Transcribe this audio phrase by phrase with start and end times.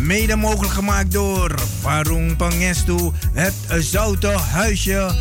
[0.00, 5.14] mede mogelijk gemaakt door Warung Pangestu, het Zoute Huisje,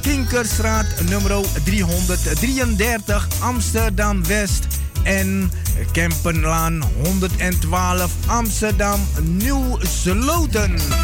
[0.00, 4.66] Kinkerstraat nummer 333 Amsterdam West
[5.02, 5.50] en
[5.92, 11.03] Kempenlaan 112 Amsterdam Nieuw Sloten.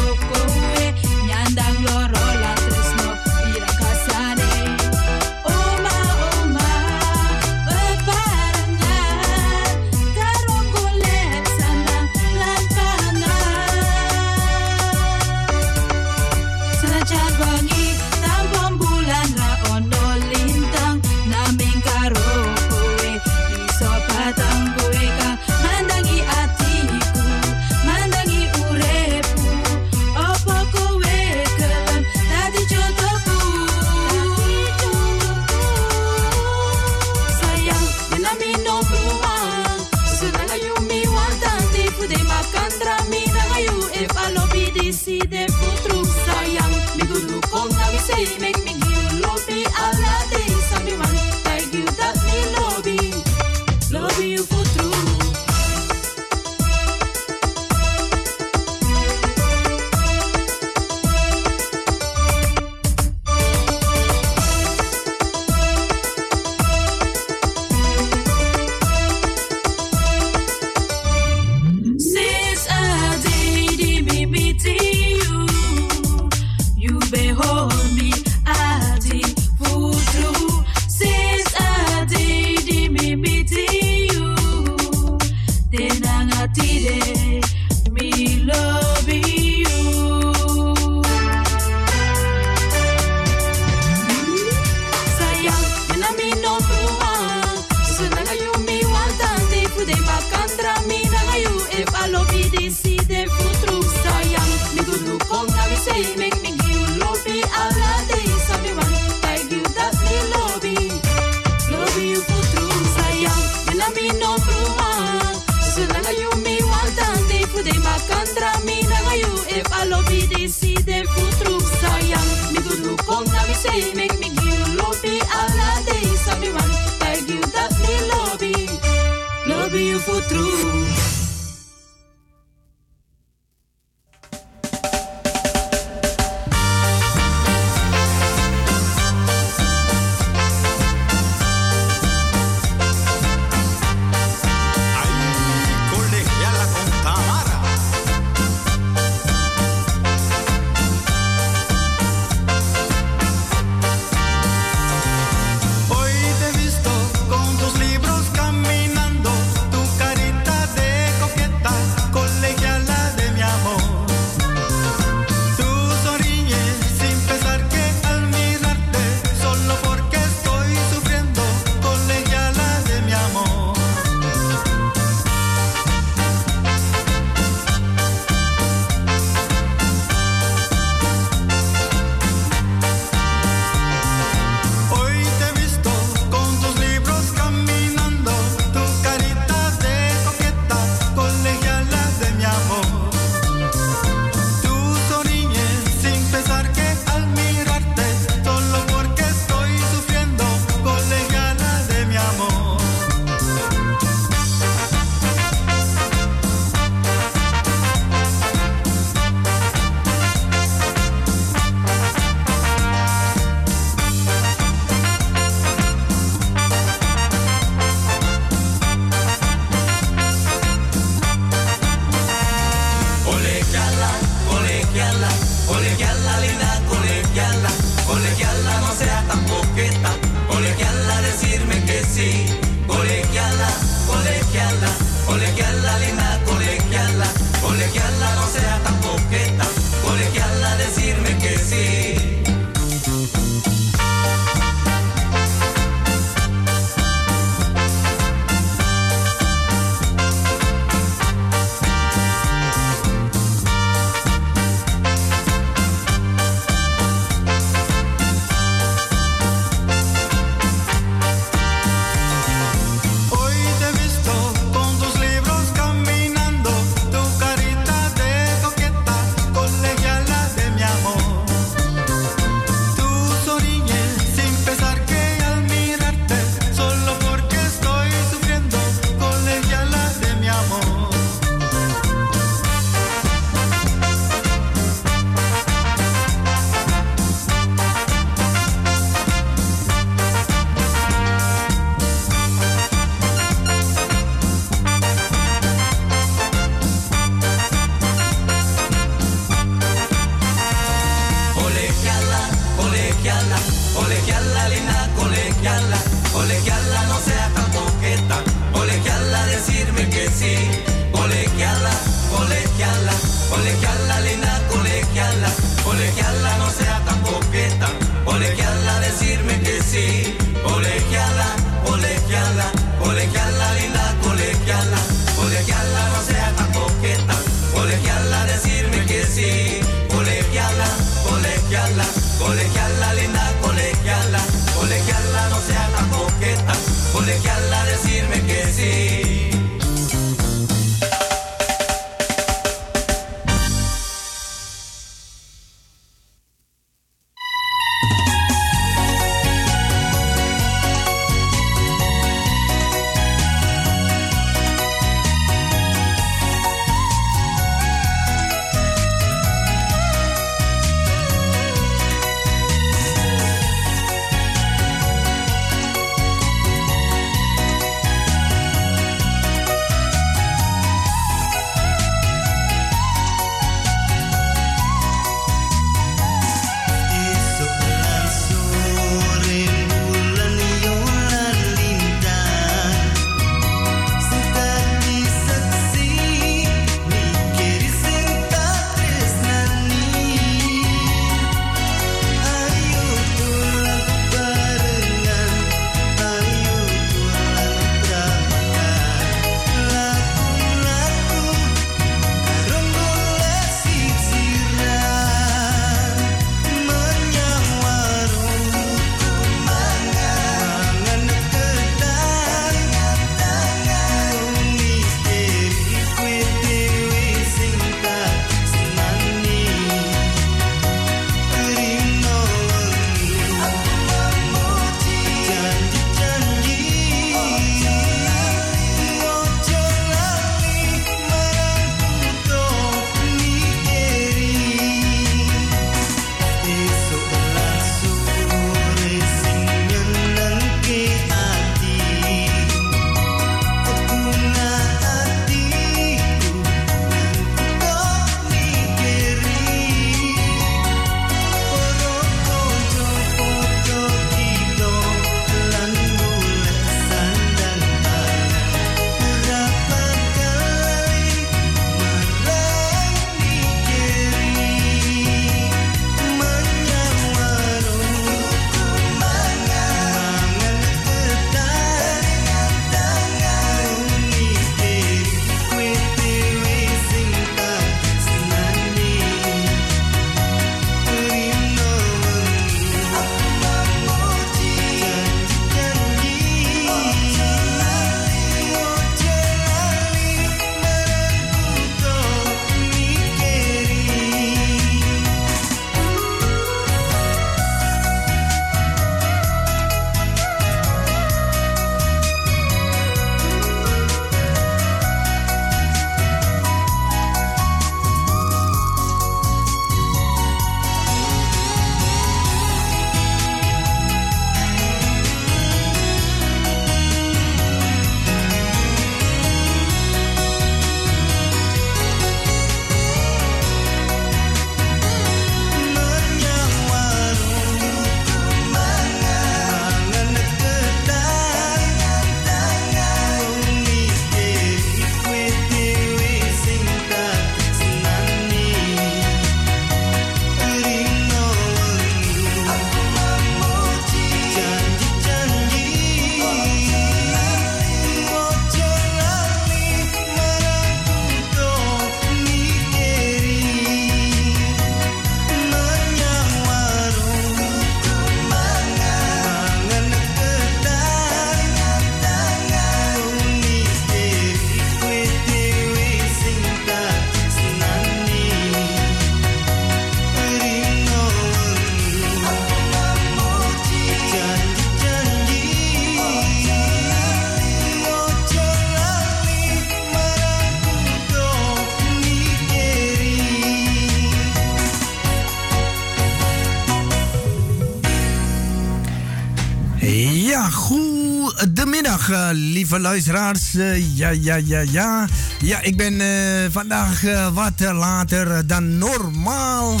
[592.90, 593.74] Lieve luisteraars.
[593.74, 595.28] Uh, ja, ja, ja, ja.
[595.60, 596.26] Ja, ik ben uh,
[596.70, 600.00] vandaag wat later dan normaal.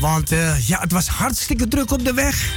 [0.00, 0.30] Want
[0.66, 2.54] ja, het was hartstikke druk op de weg.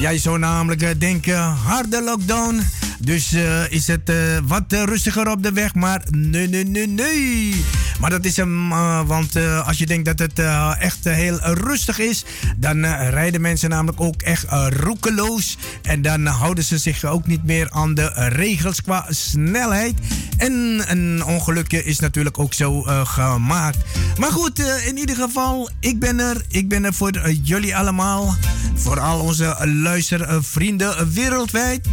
[0.00, 2.62] Jij zou namelijk denken, harde lockdown.
[2.98, 3.32] Dus
[3.68, 4.12] is het
[4.46, 5.74] wat rustiger op de weg.
[5.74, 7.64] Maar nee, nee, nee, nee.
[8.02, 11.38] Maar dat is hem, uh, want uh, als je denkt dat het uh, echt heel
[11.40, 12.24] rustig is,
[12.56, 15.56] dan rijden mensen namelijk ook echt roekeloos.
[15.82, 19.94] En dan houden ze zich ook niet meer aan de regels qua snelheid.
[20.36, 23.78] En een ongelukje is natuurlijk ook zo gemaakt.
[24.18, 26.44] Maar goed, in ieder geval, ik ben er.
[26.48, 28.36] Ik ben er voor jullie allemaal.
[28.74, 31.88] Voor al onze luistervrienden wereldwijd.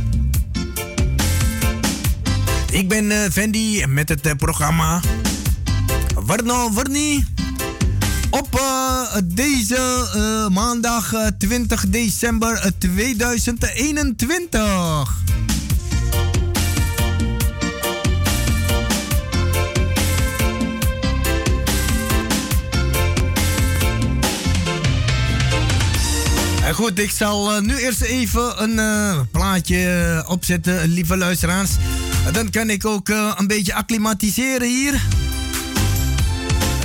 [2.71, 5.01] Ik ben Fendi met het programma
[6.29, 7.25] Warno Warni.
[8.29, 15.17] Op uh, deze uh, maandag 20 december 2021.
[26.63, 28.79] En goed, ik zal nu eerst even een
[29.31, 31.71] plaatje opzetten, lieve luisteraars.
[32.31, 35.01] Dan kan ik ook een beetje acclimatiseren hier.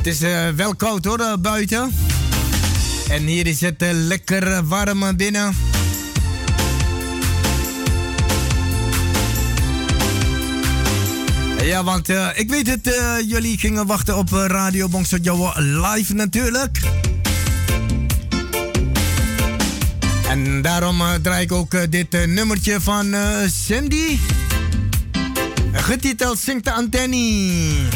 [0.04, 1.90] Het is uh, wel koud hoor, uh, buiten.
[3.08, 5.54] En hier is het uh, lekker warm binnen.
[11.62, 12.94] Ja, want ik weet het,
[13.26, 15.16] jullie gingen wachten op Radio Bongso
[15.56, 16.78] live natuurlijk.
[20.28, 23.14] En daarom draai ik ook dit nummertje van
[23.66, 24.18] Sandy.
[25.72, 27.88] Getiteld Zingt de Antennie.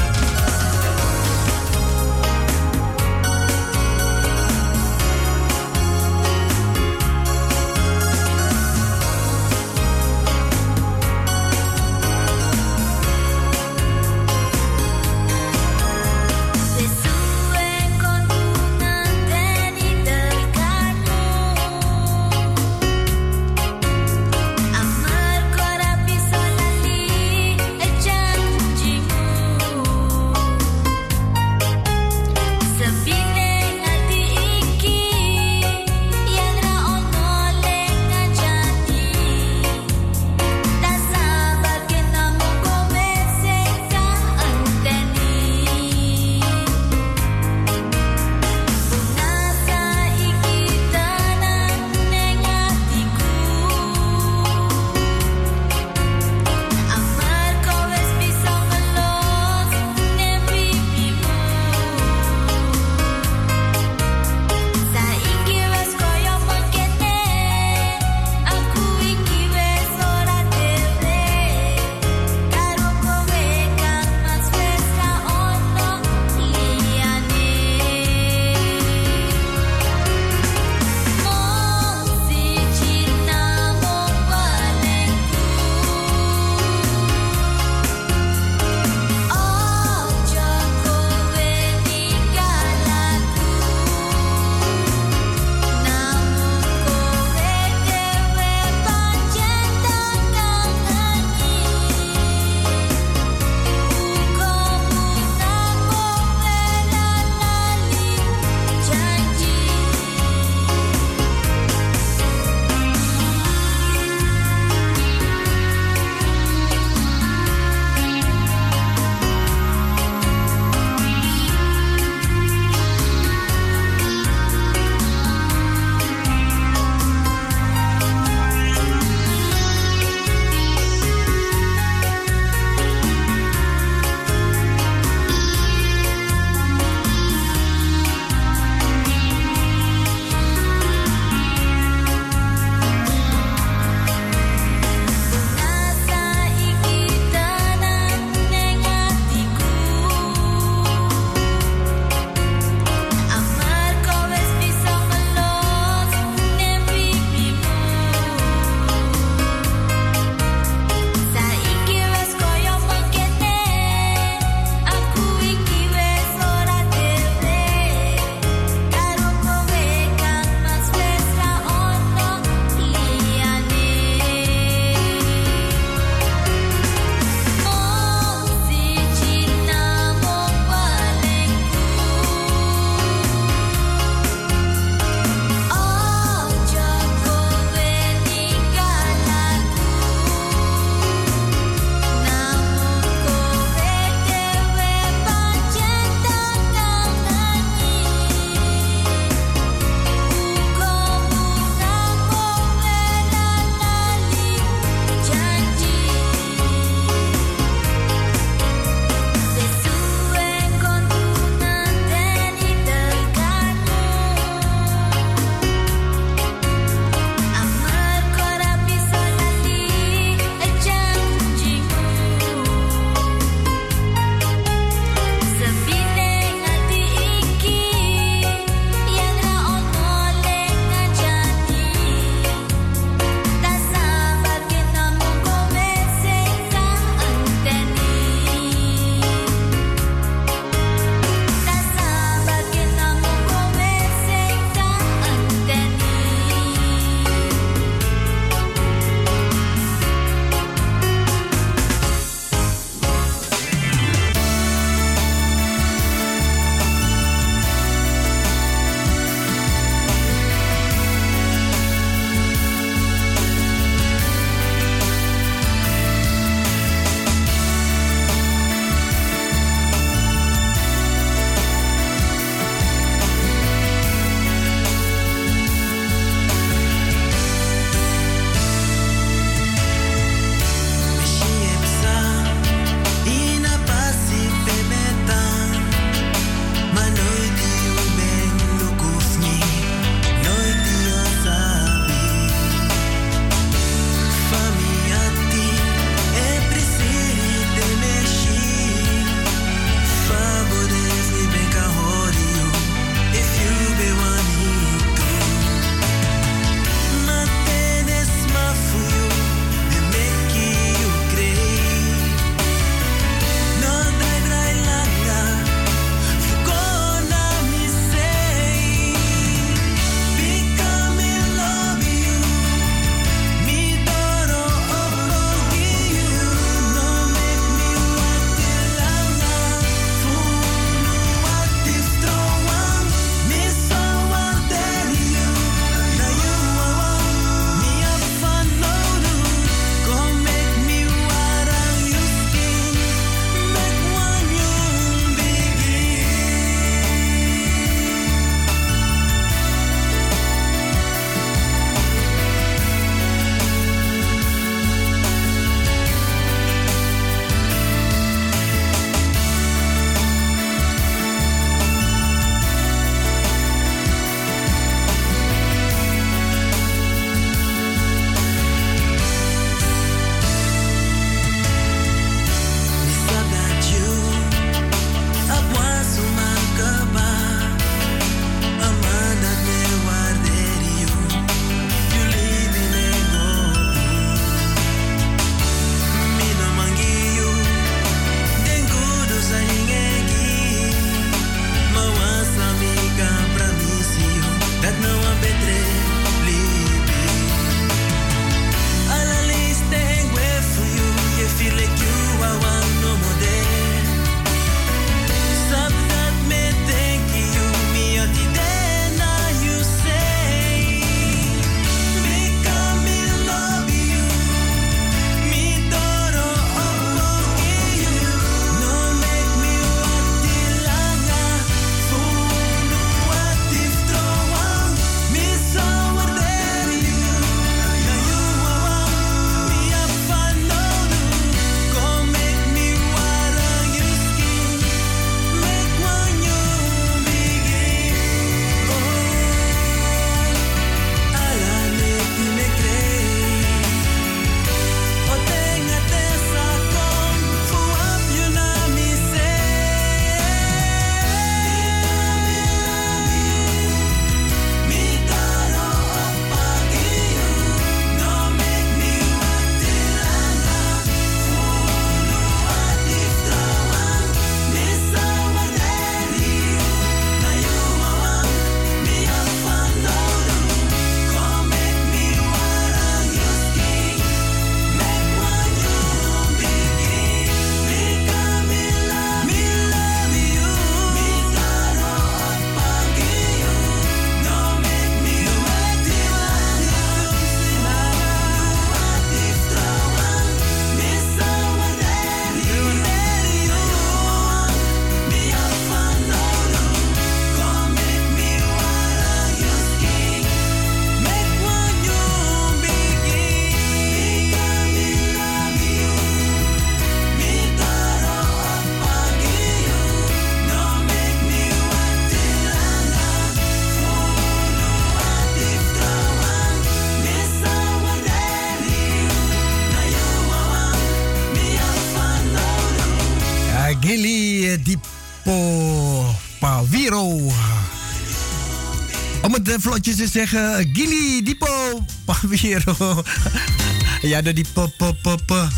[529.81, 533.23] Vlotjes te zeggen, Gili Dipo Paviro.
[534.31, 535.69] ja, de Dipo Pop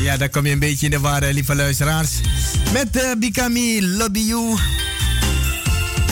[0.00, 2.10] Ja, daar kom je een beetje in de war, lieve luisteraars.
[2.72, 4.56] Met uh, Bikami Lobby You.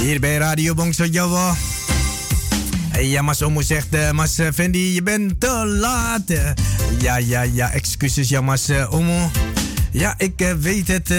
[0.01, 1.57] Hier bij Radio Bongso Jawa.
[3.01, 6.33] Ja, maar zo moet zegt, uh, Mas Fendi, je bent te laat.
[6.99, 9.31] Ja, ja, ja, excuses, ja, Mas Omo.
[9.91, 11.15] Ja, ik weet het.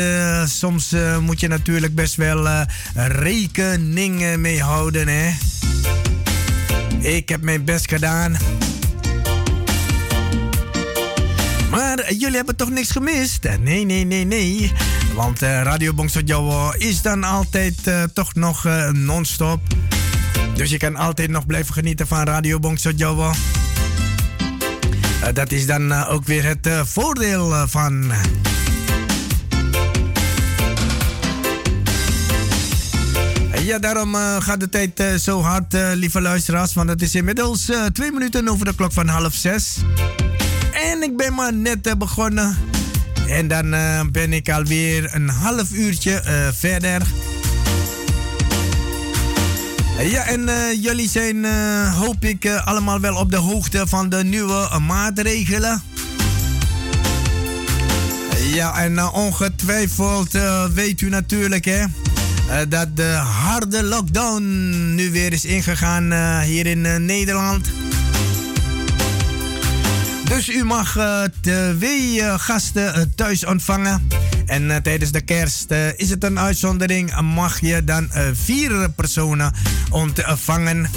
[0.50, 5.32] Soms moet je natuurlijk best wel rekening mee houden, hè.
[7.04, 8.38] Ik heb mijn best gedaan.
[11.70, 13.44] Maar jullie hebben toch niks gemist?
[13.60, 14.72] Nee, nee, nee, nee.
[15.16, 17.76] Want Radio Bongso is dan altijd
[18.14, 19.60] toch nog non-stop.
[20.56, 22.92] Dus je kan altijd nog blijven genieten van Radio Bongso
[25.34, 28.12] dat is dan ook weer het voordeel van...
[33.64, 36.74] Ja, daarom uh, gaat de tijd uh, zo hard, uh, lieve luisteraars.
[36.74, 39.78] Want het is inmiddels twee minuten over de klok van half zes.
[40.90, 42.58] En ik ben maar net begonnen.
[43.28, 43.70] En dan
[44.12, 46.22] ben ik alweer een half uurtje
[46.58, 47.02] verder.
[50.00, 50.50] Ja, en
[50.82, 51.46] jullie zijn,
[51.92, 55.82] hoop ik, allemaal wel op de hoogte van de nieuwe maatregelen.
[58.54, 60.38] Ja, en ongetwijfeld
[60.74, 61.86] weet u natuurlijk, hè
[62.70, 64.44] dat de harde lockdown
[64.96, 67.68] nu weer is ingegaan uh, hier in uh, Nederland.
[70.24, 70.98] Dus u mag
[71.42, 74.08] twee gasten thuis ontvangen.
[74.46, 77.22] En tijdens de kerst is het een uitzondering.
[77.22, 79.54] Mag je dan vier personen
[79.90, 80.90] ontvangen.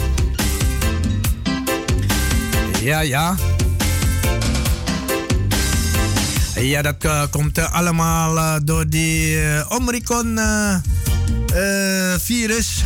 [2.82, 3.36] Ja, ja.
[6.54, 9.38] Ja, dat komt allemaal door die
[9.68, 10.76] Omicron uh,
[12.18, 12.84] virus.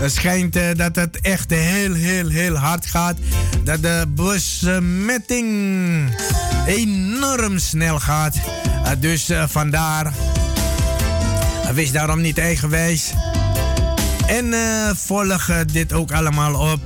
[0.00, 3.16] Het schijnt uh, dat het echt heel, heel, heel hard gaat.
[3.64, 5.46] Dat de besmetting
[6.66, 8.36] enorm snel gaat.
[8.36, 10.12] Uh, dus vandaar.
[11.74, 13.12] Wees daarom niet eigenwijs.
[14.26, 14.54] En
[14.96, 16.80] volg dit ook allemaal op.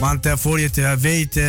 [0.00, 1.40] Want voor je het weet,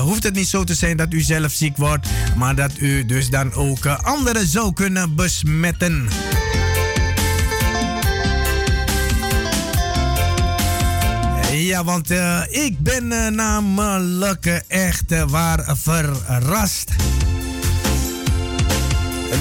[0.00, 3.30] hoeft het niet zo te zijn dat u zelf ziek wordt, maar dat u dus
[3.30, 6.08] dan ook anderen zou kunnen besmetten.
[11.58, 16.90] Ja, want uh, ik ben uh, namelijk echt waar verrast.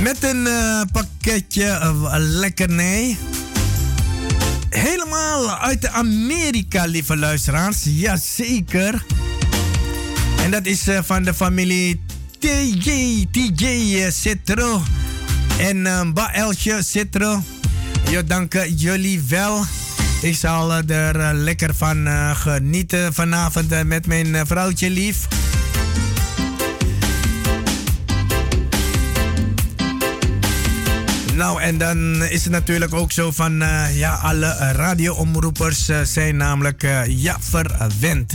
[0.02, 0.48] Met een
[0.92, 3.18] pakketje lekkernij.
[4.70, 7.78] Helemaal uit Amerika, lieve luisteraars.
[7.84, 9.06] Jazeker.
[10.44, 12.02] En dat is van de familie
[12.40, 14.82] TJ, TJ Citro.
[15.58, 17.44] En Baeltje Citro.
[18.10, 19.66] Jo, dank jullie wel.
[20.22, 25.28] Ik zal eh, er eh, lekker van uh, genieten vanavond met mijn vrouwtje lief.
[31.36, 37.38] Nou, en dan is het natuurlijk ook zo van, ja, alle radioomroepers zijn namelijk, ja,
[37.40, 38.34] verwend.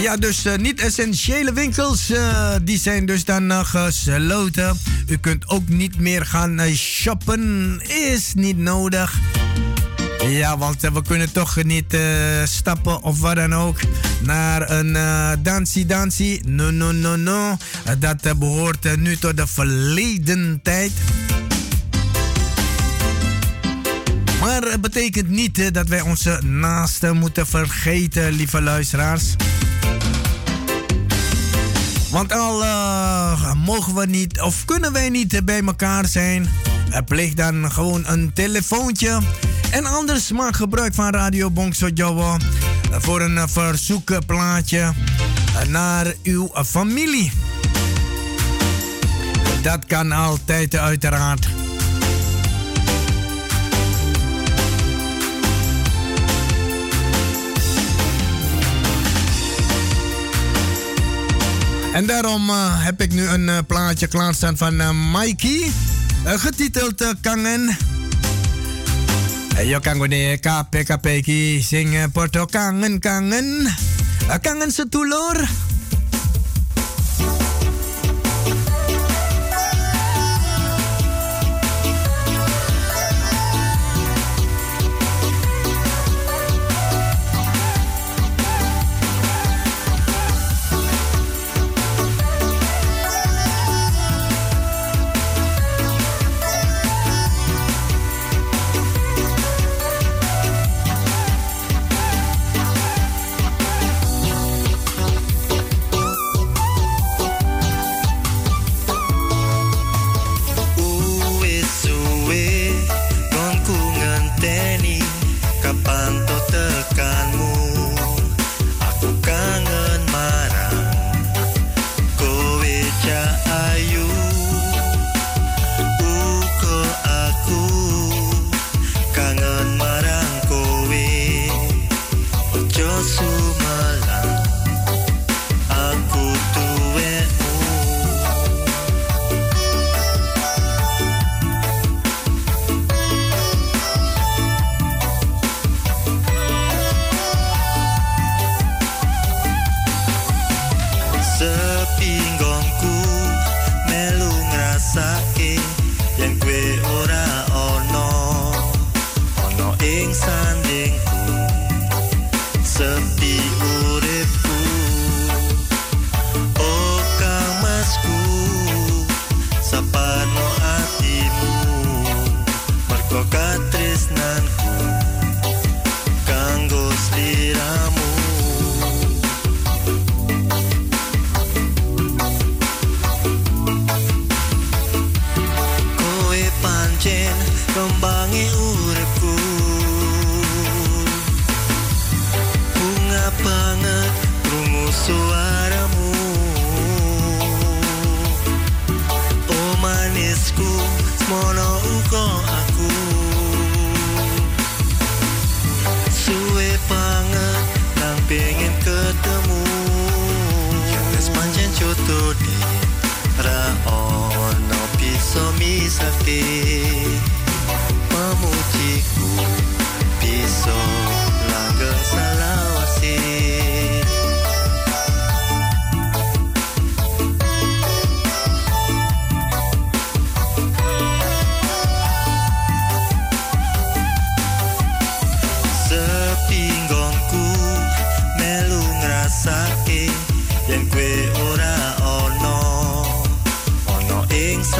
[0.00, 4.78] Ja, dus uh, niet-essentiële winkels, uh, die zijn dus dan gesloten.
[5.06, 9.18] U kunt ook niet meer gaan shoppen, is niet nodig.
[10.28, 11.96] Ja, want we kunnen toch niet
[12.44, 13.78] stappen of wat dan ook
[14.22, 14.96] naar een
[15.42, 16.48] dansie dansie.
[16.48, 17.56] No, no, no, no.
[17.98, 20.92] dat behoort nu tot de verleden tijd.
[24.40, 29.34] Maar het betekent niet dat wij onze naasten moeten vergeten, lieve luisteraars.
[32.10, 36.48] Want al uh, mogen we niet of kunnen wij niet bij elkaar zijn,
[37.04, 39.20] pleeg dan gewoon een telefoontje.
[39.70, 42.38] En anders maak gebruik van Radio Bongso Jawa
[42.90, 44.92] voor een verzoekplaatje
[45.68, 47.32] naar uw familie.
[49.62, 51.59] Dat kan altijd uiteraard.
[61.92, 65.70] En daarom uh, heb ik nu een uh, plaatje klaarstaan van uh, Mikey.
[66.24, 67.76] getiteld Kangen.
[69.64, 73.74] Yo kangone KPKP ki sing porto kangen kangen.
[74.40, 75.69] Kangen setulur.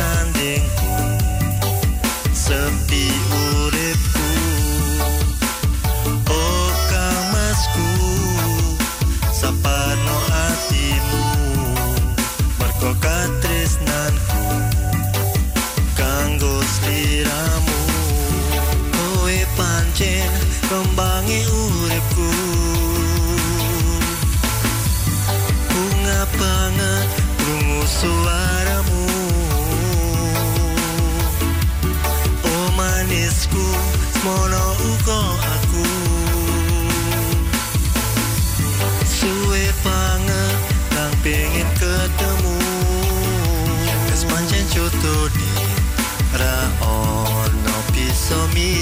[0.00, 0.39] understand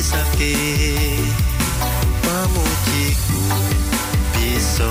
[0.09, 0.57] misake
[2.25, 3.45] pamujiku
[4.33, 4.89] bisa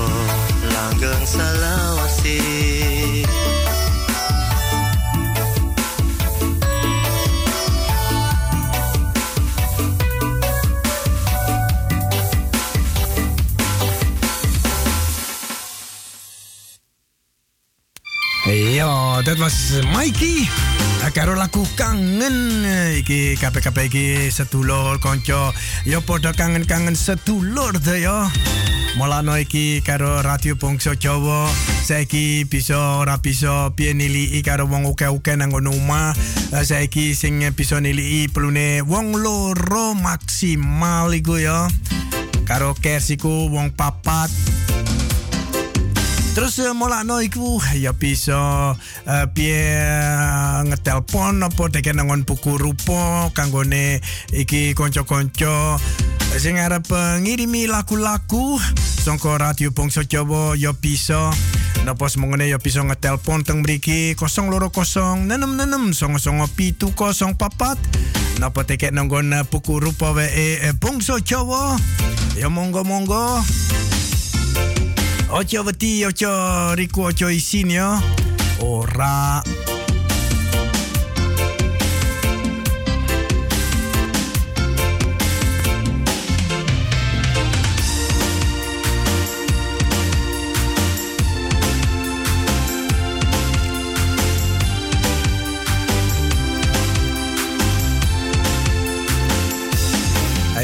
[0.69, 2.37] langgeng salawase
[18.77, 20.66] Ja, dat was Mikey.
[21.17, 22.61] Karo laku kangen
[22.93, 25.49] iki KPKP iki setulur konco.
[25.81, 28.29] Yo podo kangen-kangen setulur de yo.
[29.01, 31.49] Molano iki karo Radio Bongso Jawa.
[31.81, 36.13] Saiki bisa ora bisa piye nilii karo wong uke-uke nang omah.
[36.53, 41.65] Eh, Saiki sing bisa nilii pelune wong loro maksimal iku yo.
[42.45, 44.29] Karo kersiku wong papat.
[46.37, 49.73] Terus uh, molakno iku ya bisa uh, piye
[50.69, 53.97] ngetelpon apa deke nangon buku rupa kanggone
[54.29, 55.81] iki kanca-kanca
[56.37, 61.33] sing arep uh, ngirimi lagu-lagu sangka radio Bangsa Jawa ya bisa.
[61.89, 64.69] Napa semongone ya bisa ngetelpon teng mriki 020
[65.25, 67.81] nenem nenem songo songo pitu kosong papat.
[68.37, 71.81] Napa tekek nanggon uh, buku rupa wae uh, Bangsa Jawa?
[72.37, 73.41] Ya monggo monggo
[75.29, 78.01] Ocho beti, ocho riku, ocho isin ya.
[78.63, 79.43] Ora.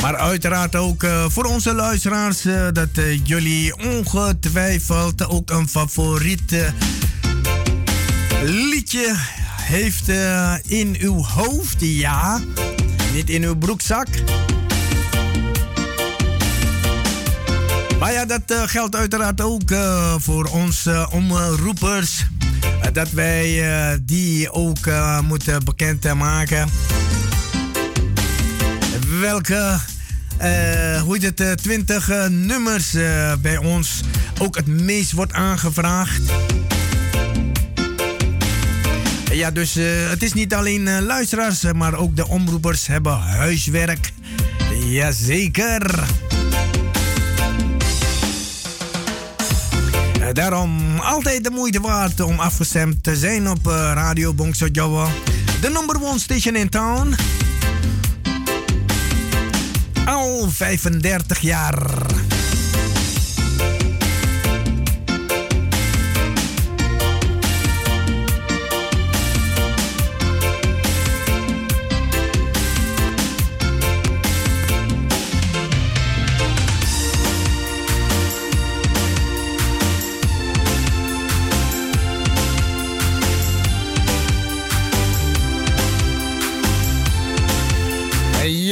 [0.00, 2.42] Maar uiteraard ook voor onze luisteraars
[2.72, 2.88] dat
[3.24, 6.72] jullie ongetwijfeld ook een favoriet
[8.42, 9.14] liedje
[9.60, 10.08] heeft
[10.66, 11.76] in uw hoofd.
[11.78, 12.40] Ja,
[13.14, 14.08] niet in uw broekzak.
[18.04, 19.74] Maar ja, dat geldt uiteraard ook
[20.16, 22.24] voor ons omroepers.
[22.92, 23.62] dat wij
[24.02, 24.88] die ook
[25.22, 26.68] moeten bekendmaken.
[29.20, 29.78] Welke
[30.42, 34.00] uh, hoe heet het, 20 uh, nummers uh, bij ons
[34.40, 36.22] ook het meest wordt aangevraagd.
[39.32, 39.74] Ja, dus
[40.08, 44.12] het is niet alleen luisteraars, maar ook de omroepers hebben huiswerk.
[44.86, 46.04] Jazeker.
[50.32, 55.08] Daarom altijd de moeite waard om afgestemd te zijn op Radio Bongso Jawa.
[55.60, 57.14] De number one station in town
[60.04, 62.33] al 35 jaar.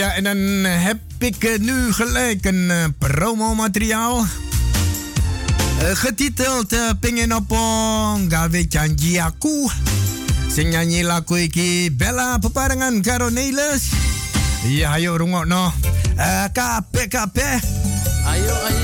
[0.02, 4.18] Ja, en dan heb ik uh, nu gelijk een uh, promomateriaal.
[4.18, 4.26] Uh,
[5.94, 9.70] getiteld Pingenopong Gawe Chanjiaku.
[10.54, 13.82] Sinyanyi laku iki Bella peparengan karo Neles.
[14.66, 15.72] Ya ayo rungokno.
[16.18, 16.50] Uh.
[18.26, 18.81] Ayo ayo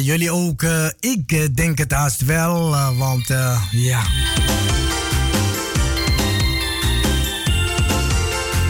[0.00, 0.62] Jullie ook.
[0.62, 3.26] Uh, ik uh, denk het haast wel, uh, want
[3.70, 4.02] ja.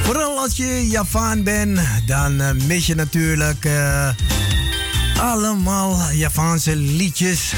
[0.02, 3.68] Vooral als je Javaan bent, dan mis je natuurlijk
[5.20, 7.52] allemaal Javaanse liedjes.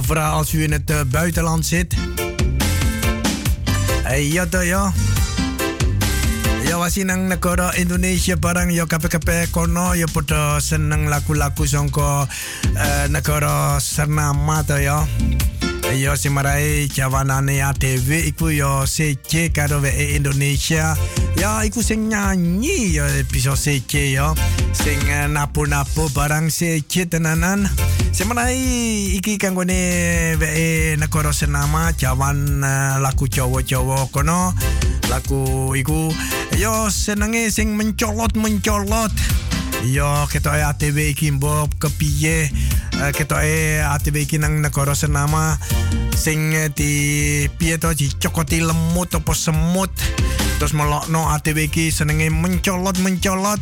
[0.00, 1.94] Vooral als u in het buitenland zit.
[4.18, 4.92] Ja, ja.
[6.82, 13.06] Ya wasi nang negara Indonesia barang yo kape-kape kono yo poto seneng laku-laku songko uh,
[13.06, 15.06] negara Sernama to yo.
[15.92, 20.96] Yo si marai cawanane ATV iku yo CC karo Indonesia.
[21.36, 24.34] Ya iku sing nyanyi yo bisa CC yo.
[24.72, 24.98] Sing
[25.30, 27.68] napu-napu barang CC tenanan.
[28.10, 32.64] Semenai iki kanggone WE negara Sernama cawan
[32.98, 34.56] laku Jawa-Jawa kono.
[35.12, 36.08] Laku iku
[36.56, 39.12] yo senenge sing mencolot-mencolot.
[39.82, 42.46] Yo ketok ATV iki mbok kepiye
[43.02, 43.42] uh, ketok
[43.98, 45.58] ATV iki nang negara senama
[46.14, 49.90] sing di piye to dicokoti lemut semut.
[50.62, 53.58] Terus melokno ATV iki senenge mencolot-mencolot.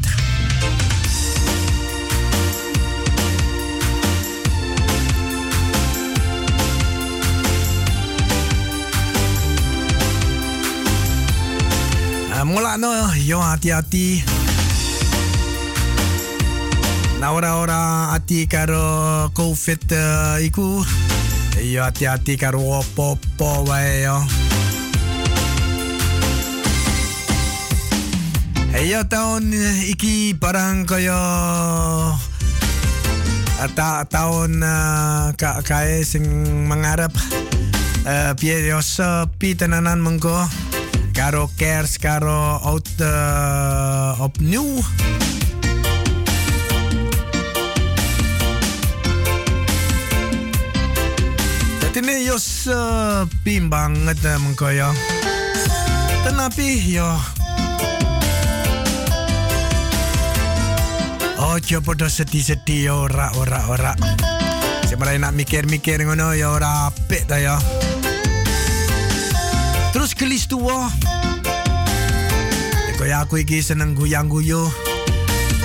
[12.40, 14.39] mula no yo hati-hati
[17.20, 20.80] na ora-ora hati karo covid uh, iku.
[21.60, 24.24] Yo hati-hati karo opo-opo wae yo.
[28.80, 29.52] Yo tahun
[29.92, 31.20] iki barang kaya
[33.76, 36.24] ta tahun uh, ka kae sing
[36.64, 37.12] mengarep
[38.08, 40.48] uh, piye yo sepi tenanan mengko.
[41.12, 44.80] Karo kers karo oud uh, opnieuw.
[51.90, 54.94] Jos uh, pim banget uh, mengko ya.
[56.22, 57.18] Tenapi yo.
[61.50, 63.92] Ojo podo sedih-sedih ora ora ora.
[64.86, 67.58] Sebenarnya nak mikir-mikir ngono ya ora apik ta ya.
[69.90, 70.86] Terus kelis tua.
[73.02, 74.70] Kaya aku iki seneng guyang-guyu.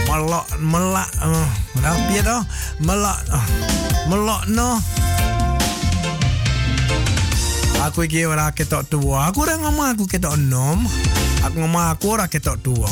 [0.09, 1.49] Melok melak uh,
[1.85, 2.37] rapi to?
[2.81, 3.45] Melak uh,
[4.09, 4.81] melok no.
[7.85, 9.29] Aku iki ora ketok tua.
[9.29, 10.81] Aku ora ngomong aku ketok enom.
[11.45, 12.89] Aku ngomong aku ora ketok tua.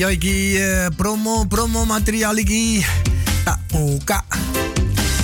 [0.00, 2.80] Yo iki uh, promo promo material iki
[3.44, 4.24] tak buka.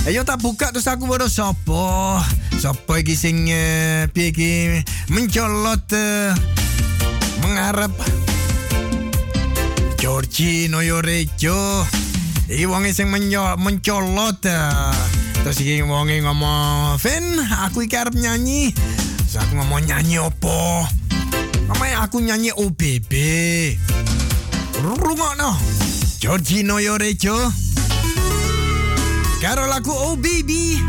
[0.05, 2.21] Ayo tak buka terus aku baru sopo.
[2.61, 4.51] Sopo iki sing uh, piye iki
[5.09, 5.81] mencolot
[7.41, 7.89] mengarep
[9.97, 11.81] Giorgino Yorejo.
[12.45, 14.45] Iki wong sing mencolot.
[15.41, 18.69] Terus iki wong ngomong, "Fen, aku iki arep nyanyi."
[19.25, 20.85] Terus aku ngomong nyanyi opo?
[21.65, 23.11] Mamanya aku nyanyi OBB.
[24.83, 25.57] Rungokno
[26.19, 27.53] Giorgino Yorejo
[29.41, 30.81] Karo lagu Oh Baby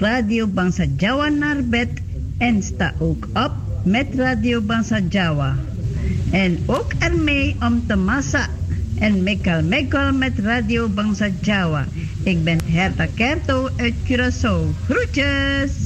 [0.00, 1.88] Radio Bangsa Jawa naar bed
[2.38, 3.52] en sta ook op
[3.84, 5.56] met Radio Bangsa Jawa.
[6.30, 8.46] En ook ermee om te massa
[8.98, 11.86] en mekal mikkel met Radio Bangsa Jawa.
[12.22, 14.74] Ik ben Herta Kerto uit Curaçao.
[14.88, 15.77] Groetjes!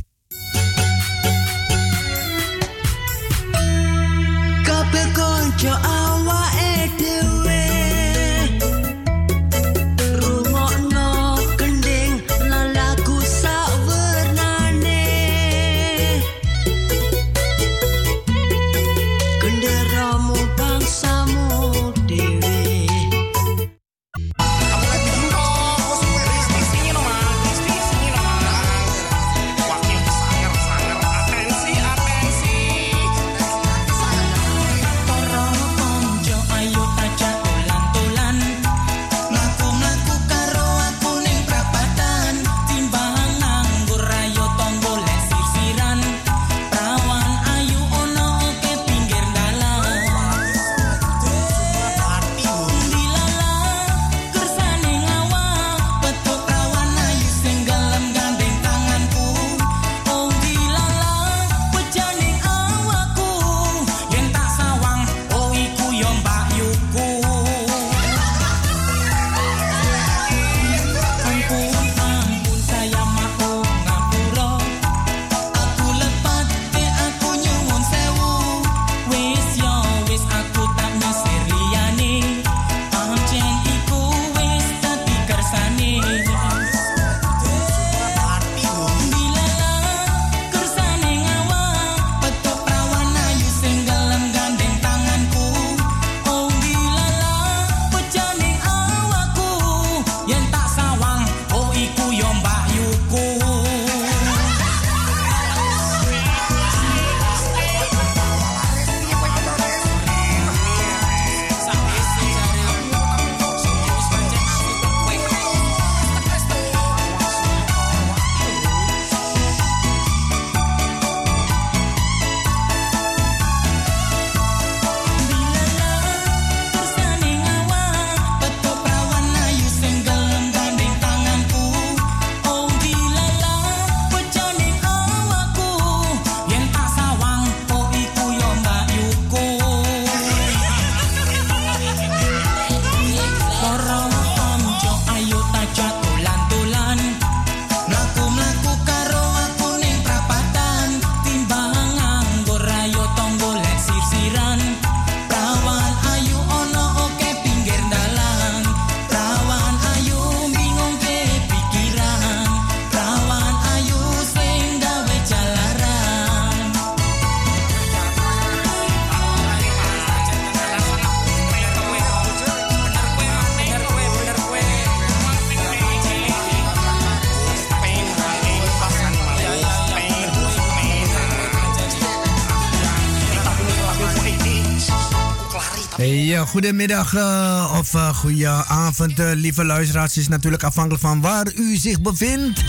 [186.53, 190.17] Goedemiddag uh, of uh, goede avond, lieve luisteraars.
[190.17, 192.65] Is natuurlijk afhankelijk van waar u zich bevindt.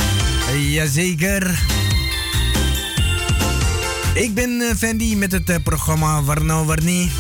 [0.58, 1.64] Jazeker.
[4.14, 7.12] Ik ben Fendi met het programma Warno Warnie.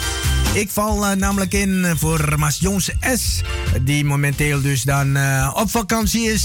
[0.53, 3.41] Ik val namelijk in voor Mas Jones S.
[3.82, 5.18] Die momenteel dus dan
[5.53, 6.43] op vakantie is.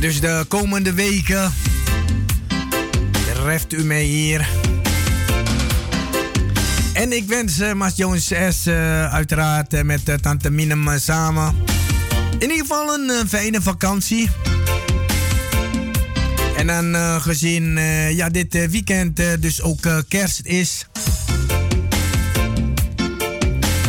[0.00, 1.52] Dus de komende weken
[3.48, 4.48] treft u mij hier.
[6.92, 8.66] En ik wens uh, Mas Jones S.
[8.66, 11.54] Uh, uiteraard uh, met Tante Minem samen.
[12.38, 14.30] In ieder geval een fijne vakantie.
[16.56, 17.78] En dan gezien
[18.10, 20.86] ja, dit weekend dus ook kerst is.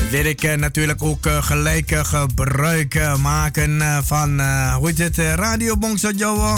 [0.10, 4.42] Wil ik natuurlijk ook gelijk gebruik maken van,
[4.74, 6.58] hoe heet het, Radio Bongso Jowo.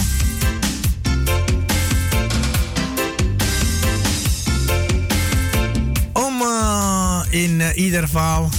[7.31, 8.49] In uh, ieder geval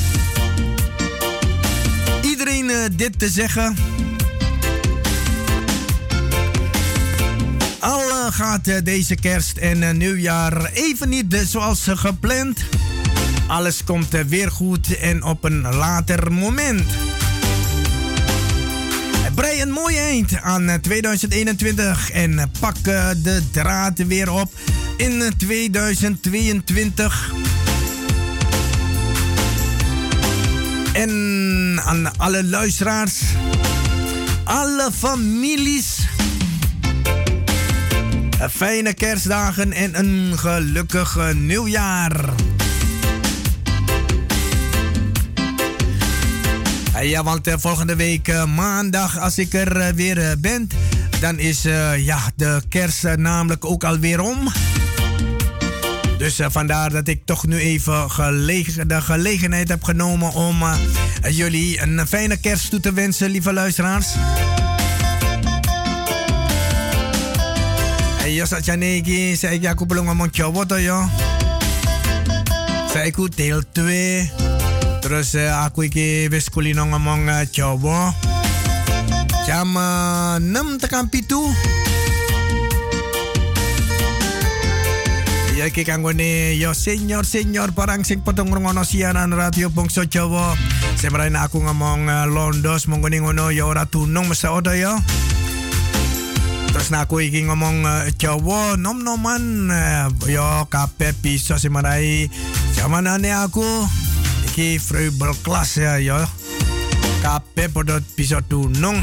[2.23, 3.77] iedereen uh, dit te zeggen.
[7.81, 12.61] Al uh, gaat deze kerst en nieuwjaar even niet zoals gepland.
[13.47, 16.83] Alles komt weer goed en op een later moment.
[19.35, 24.53] Brei een mooi eind aan 2021 en pak de draad weer op
[24.97, 27.42] in 2022.
[31.03, 33.21] En aan alle luisteraars,
[34.45, 35.99] alle families.
[38.51, 42.29] Fijne kerstdagen en een gelukkig nieuwjaar.
[47.01, 50.69] Ja, want volgende week maandag, als ik er weer ben,
[51.21, 51.63] dan is
[51.97, 54.49] ja, de kerst namelijk ook alweer om.
[56.23, 60.75] Dus uh, vandaar dat ik toch nu even gelegen, de gelegenheid heb genomen om uh,
[61.31, 64.07] jullie een fijne kerst toe te wensen, lieve luisteraars.
[68.25, 71.09] En yo Satjaneki, zei ik Jacob Longa Montjo Wotto, yo.
[72.93, 74.31] Zei ik deel 2.
[75.01, 78.15] Terus eh, aku iki wis kulino ngomong Jawa.
[79.47, 79.73] Jam
[80.39, 81.92] nem tekan 7.
[85.69, 90.59] Iki kanggone yo senior senior parang sing potong ngrungono siaran radio Bangsa Jawa.
[90.99, 94.99] Semrain aku ngomong uh, londos menggone ngono ya ora tunung mesa oda ya.
[96.73, 102.27] Terus na aku iki ngomong uh, Jawa nom-noman uh, yo kabeh bisa semarai
[102.75, 103.67] zamanane aku
[104.51, 106.19] iki Freubel kelas ya yo.
[107.23, 108.99] Kabeh padha bisa tunung.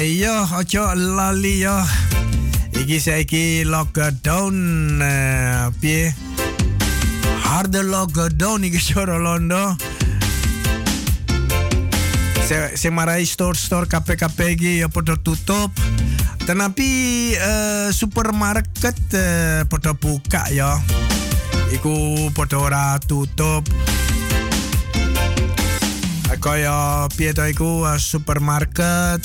[0.00, 1.76] Ayo, ojo lali yo.
[2.72, 6.16] Iki saiki lockdown uh, piye?
[7.44, 9.76] Harde lockdown iki soro londo.
[12.48, 15.68] Se, marai store-store kafe-kafe iki ya podo tutup.
[16.48, 16.88] Tetapi
[17.36, 20.80] uh, supermarket uh, podo buka ya.
[21.76, 23.68] Iku podo ora tutup.
[26.40, 29.20] Kaya piye to iku supermarket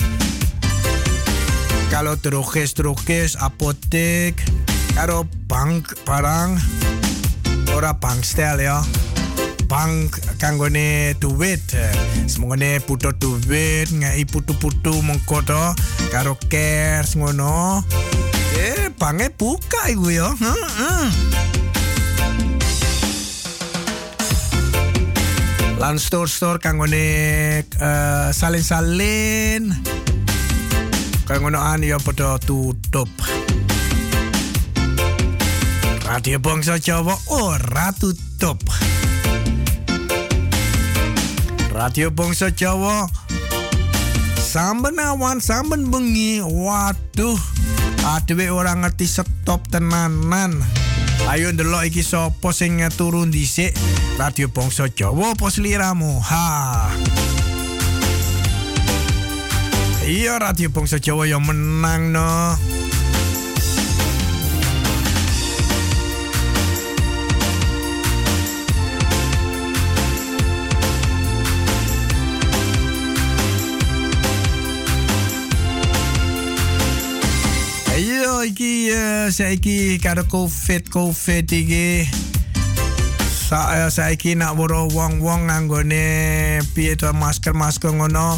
[1.91, 4.39] kalau drogis drogis apotek
[4.95, 6.55] karo bank barang
[7.75, 8.79] ora bankstel ya.
[9.65, 11.61] Bank kanggone duit.
[12.29, 15.73] Semongone putu duit ngai putu-putu mengkoto
[16.13, 17.83] karo cash ngono.
[18.55, 20.29] Eh bange buka iku ya.
[25.75, 27.05] Lan store-store kanggone
[27.83, 29.75] uh, salin-salin
[31.25, 33.09] Kaya ngono ani ya pada tutup.
[36.05, 38.61] Radio Bangsa Jawa ora tutup.
[41.73, 43.09] Radio Bangsa Jawa
[44.37, 46.45] samben awan samben bengi.
[46.45, 47.41] Waduh
[48.05, 50.61] adewe ora ngerti stop tenanan.
[51.25, 53.73] Ayo ndelok iki sapa sing turun dhisik?
[54.21, 56.85] Radio Bangsa Jawa pos liramu ha
[60.05, 62.53] Iya Radio Bangsa Jawa yang menang no.
[78.45, 82.05] iki ya saiki karo covid covid iki
[83.25, 86.05] saya eh, saiki nak woro wong wong nganggone
[86.77, 88.37] piye masker masker ngono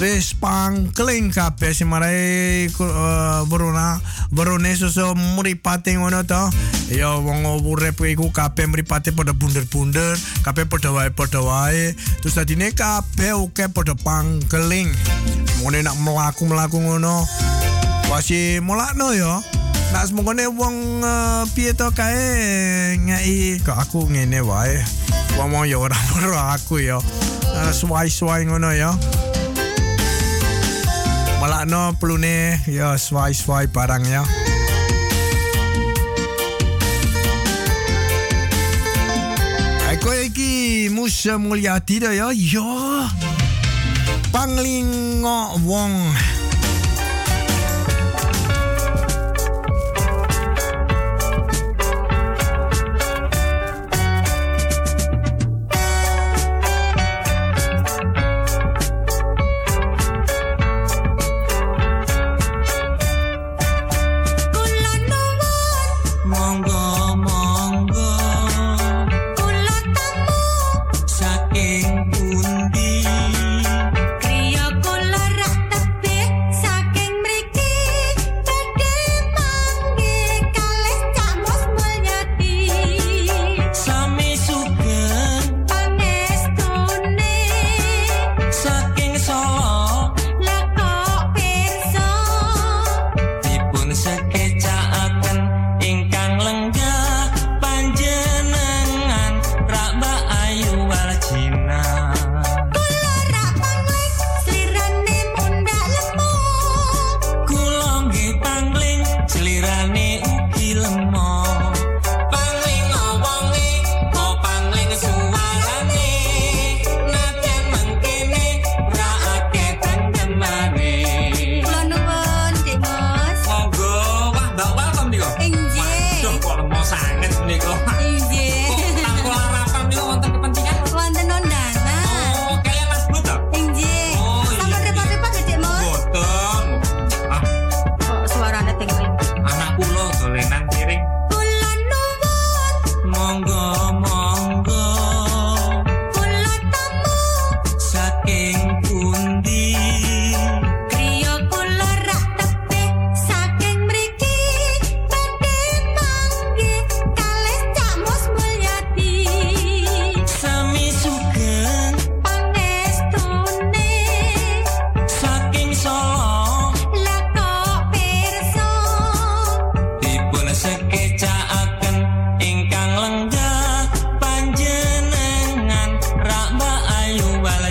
[0.00, 4.00] respang klinka pesi marai wij eh, bruna
[4.88, 6.48] so muri pate ngono to
[6.88, 11.92] yo wong urip iku kabeh mripate padha bunder-bunder kabeh padha wae padha wae
[12.24, 14.88] terus dadine kabeh oke padha pangkeling
[15.60, 17.28] mone nak mlaku-mlaku ngono.
[18.08, 19.44] Wasi mulakno yo.
[19.92, 22.96] Nak semongkone wong eh, piye to kae?
[22.96, 24.80] Ngai kok aku ngene wae.
[25.36, 25.96] wong yo ora
[26.56, 27.04] aku yo.
[27.44, 28.96] Eh, suai-suai ngono yo.
[31.40, 34.20] Malak no plune yo swai swai barang ya.
[39.88, 42.28] Ako iki Musya Mulyati ya.
[42.36, 42.68] Yo.
[44.28, 45.96] Panglingo Wong.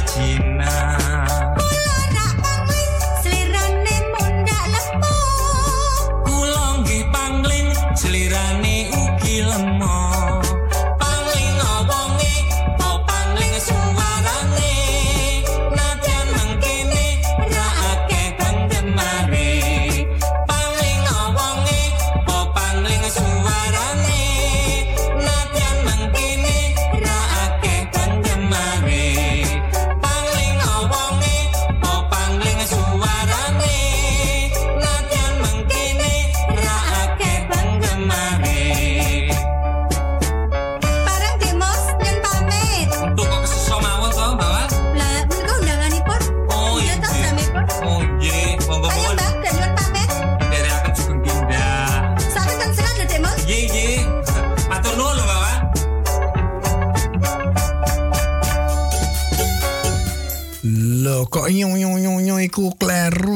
[0.05, 1.08] 寂寞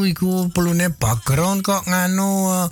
[0.07, 2.67] iku pelune background kok nganu uh,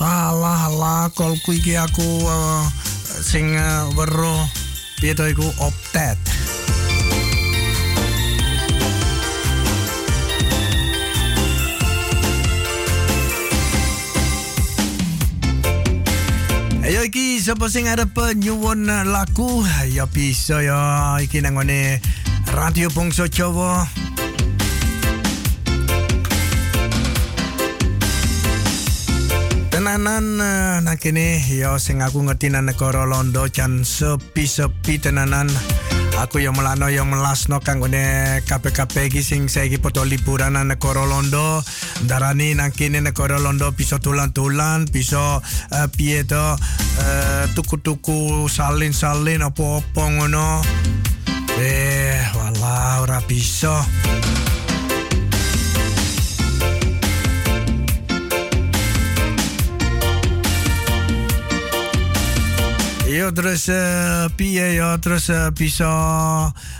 [0.00, 2.64] alah lah kolku iki aku uh,
[3.24, 4.44] sing uh, weruh
[5.00, 5.44] piye to iku?
[5.60, 6.16] Optet.
[16.86, 21.98] Ayo iki sapa sing arep nyuwun laku ya bisa ya iki nang ngene
[22.54, 23.84] Radio Bongso Jawa.
[29.86, 34.98] tenanan eh, uh, nak ini yo sing aku ngerti nang negara londo jan sepi sepi
[34.98, 35.46] tenanan.
[36.18, 41.06] Aku yo melano yo melasno kanggone gune kpkp iki sing saiki podo liburan nang negara
[41.06, 41.62] londo.
[42.02, 46.50] Darani nang ini negara londo bisa tulan tulan bisa uh, piye to eh,
[47.06, 50.66] uh, tuku tuku salin salin apa apa ngono.
[51.62, 53.86] Eh walau ora bisa.
[63.16, 65.88] Yo terus eh, piye yo terus eh, bisa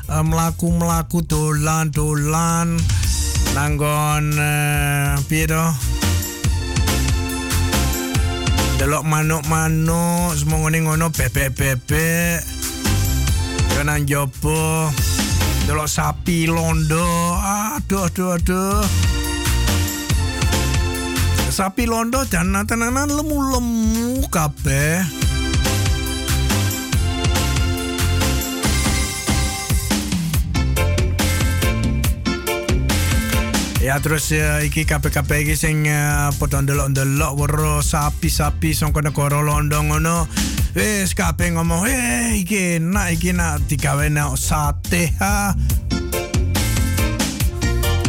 [0.04, 2.76] eh, melaku-melaku dolan-dolan
[3.56, 5.48] nanggon eh, piye?
[8.76, 12.44] Delok manuk-manuk semua ngono bebek-bebek.
[13.72, 14.92] Yo nang jopo.
[15.64, 17.32] Delok sapi londo.
[17.80, 18.84] Aduh aduh aduh.
[21.48, 25.25] Sapi londo jangan tenanan lemu-lemu kabeh.
[33.86, 39.78] Ya terus uh, iki KPKP iki sing uh, padha ndelok-ndelok weruh sapi-sapi saka negara Londo
[39.78, 40.26] ngono.
[40.74, 45.54] Wis kabeh ngomong, "Eh, iki enak iki nak digawe nang sate ha."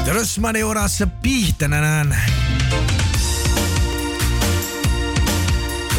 [0.04, 2.12] Terus mari ora sepi tenanan.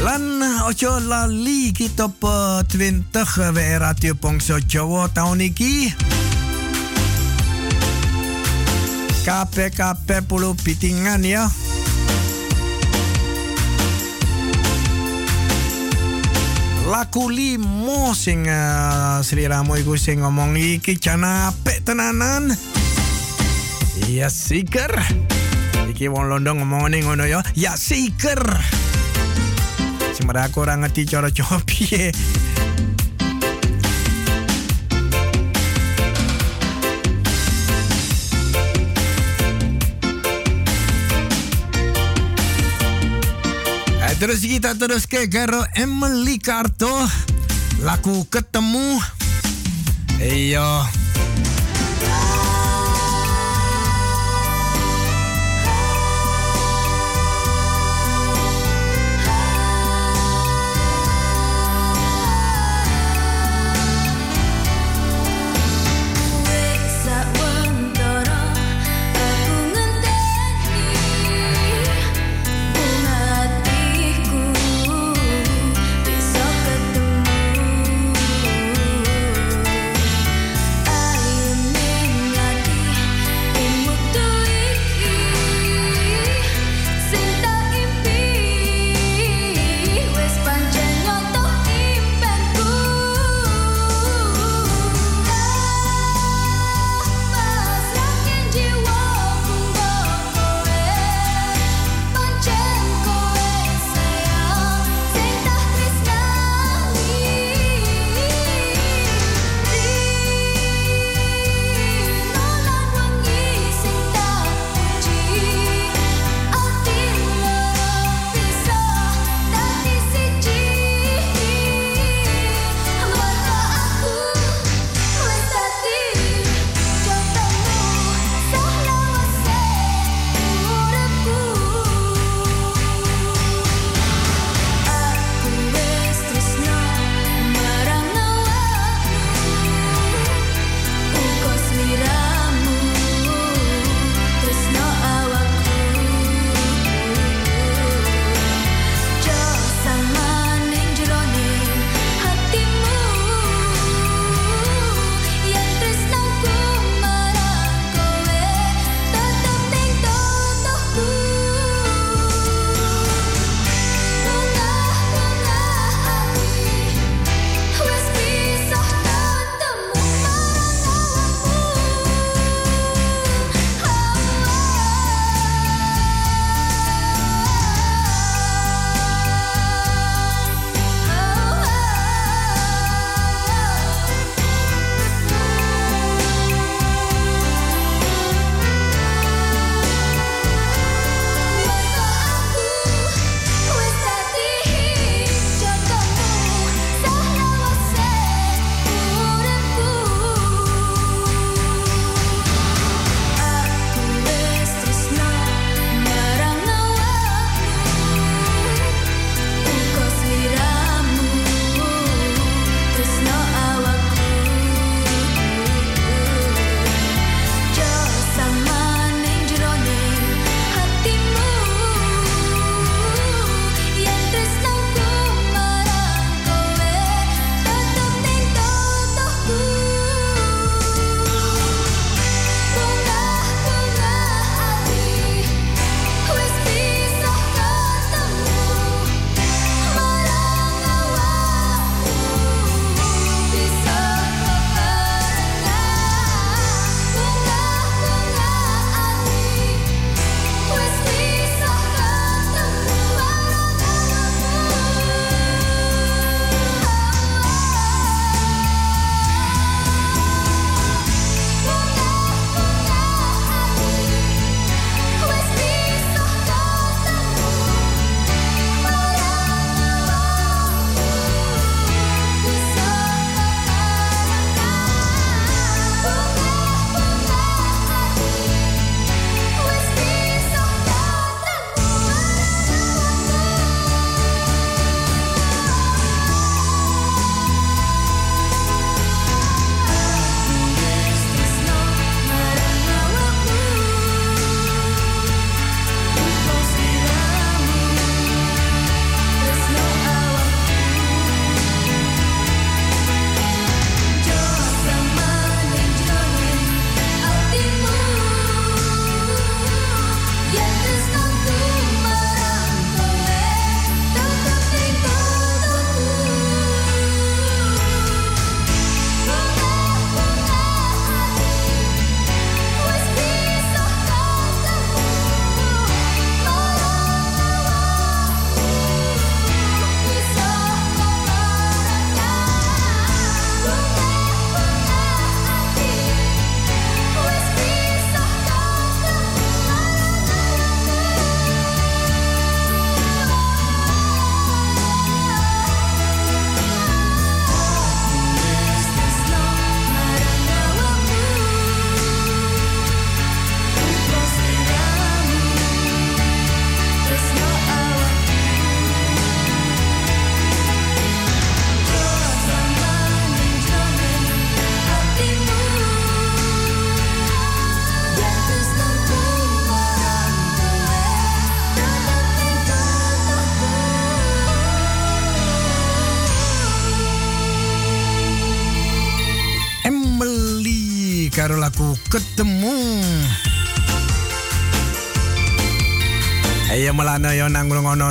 [0.06, 5.90] Lan ojo lali kita pe 20 WR Radio Bangsa Jawa tahun iki.
[9.26, 11.50] KPKP puluh pitingan ya.
[16.86, 22.54] Laku limo sing uh, Sri Ramo iku sing ngomong iki jan apik tenanan.
[24.06, 24.94] Ya siker.
[25.90, 27.42] Iki wong Londo ngomongane ngono ya.
[27.58, 28.46] Ya siker.
[30.14, 31.66] Sebenarnya aku ora ngerti cara-cara.
[44.16, 46.92] Terus kita terus ke karo Emily Karto.
[47.84, 48.96] Laku ketemu.
[50.24, 51.05] Iya.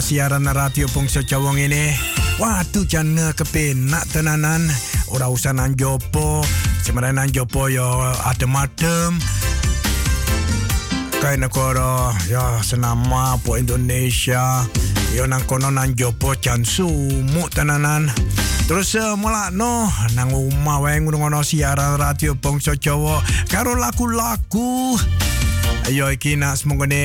[0.04, 1.88] Siaran radio Pungso Cawong ini.
[2.36, 4.60] Waduh jan kepenak tenanan.
[5.08, 6.44] Ora usah nang jopo.
[6.84, 7.88] Sebenarnya nang jopo yo
[8.28, 9.16] adem-adem.
[11.24, 14.68] Kayak negara ya senama po Indonesia.
[15.16, 18.12] Yo nang kono nang jopo jan sumuk tenanan.
[18.68, 25.00] Terus uh, mulakno nang omah wae ngono siaran radio Bangsa Jawa karo lagu-lagu.
[25.84, 27.04] Ayo iki nak semongone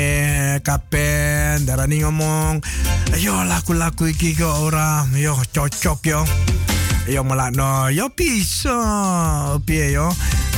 [0.64, 2.64] kapen darani ngomong.
[3.12, 6.24] Ayo lagu-lagu iki kok ora yo cocok yo.
[7.12, 8.80] Yo mulakno yo bisa
[9.68, 10.08] piye yo.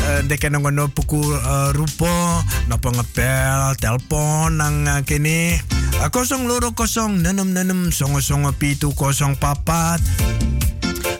[0.01, 5.61] Uh, Dek ngono puku uh, rupa napa ngepel telepon nang kene
[6.09, 10.01] kosong loro kosong nenem nenem songo songo pitu kosong papat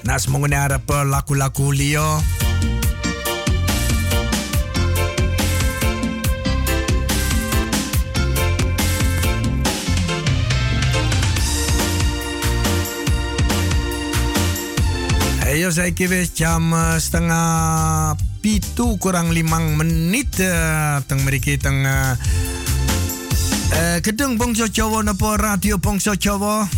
[0.01, 2.17] Nas mengune harap lagu-lagu Leo.
[15.51, 22.15] Ayo saya kira jam eh, setengah pitu kurang limang menit eh, teng meriki teng eh,
[23.75, 26.71] eh, gedung Bongso Jawa napa radio Bongso Jawa.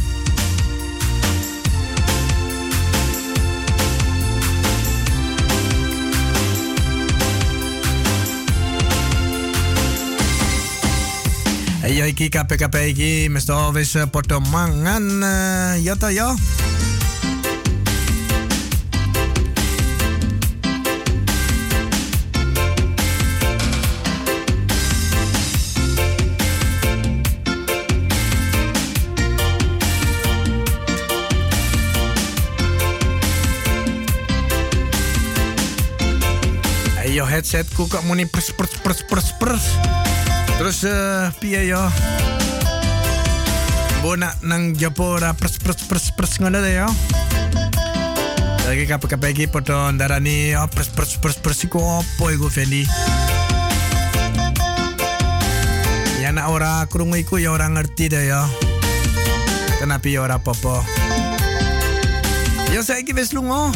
[11.86, 15.22] Ayo iki kabeh-kabeh iki mesti wis padha mangan
[15.78, 16.34] ya ta ya.
[37.34, 39.66] Headsetku kok muni pers pers pers pers pers.
[40.62, 41.82] Terus eh piye yo?
[44.06, 46.88] Bona nang Japora pers pers pers pers ngono deh yo.
[48.70, 52.86] Lagi kabeh-kabeh iki padha ndarani oh, pers pers pers pers iku opo iku Fendi?
[56.22, 58.46] Ya nak ora krungu iku ya ora ngerti deh yo.
[59.82, 60.86] Kenapa ya ora apa-apa?
[62.70, 63.74] Ya saiki wis lunga.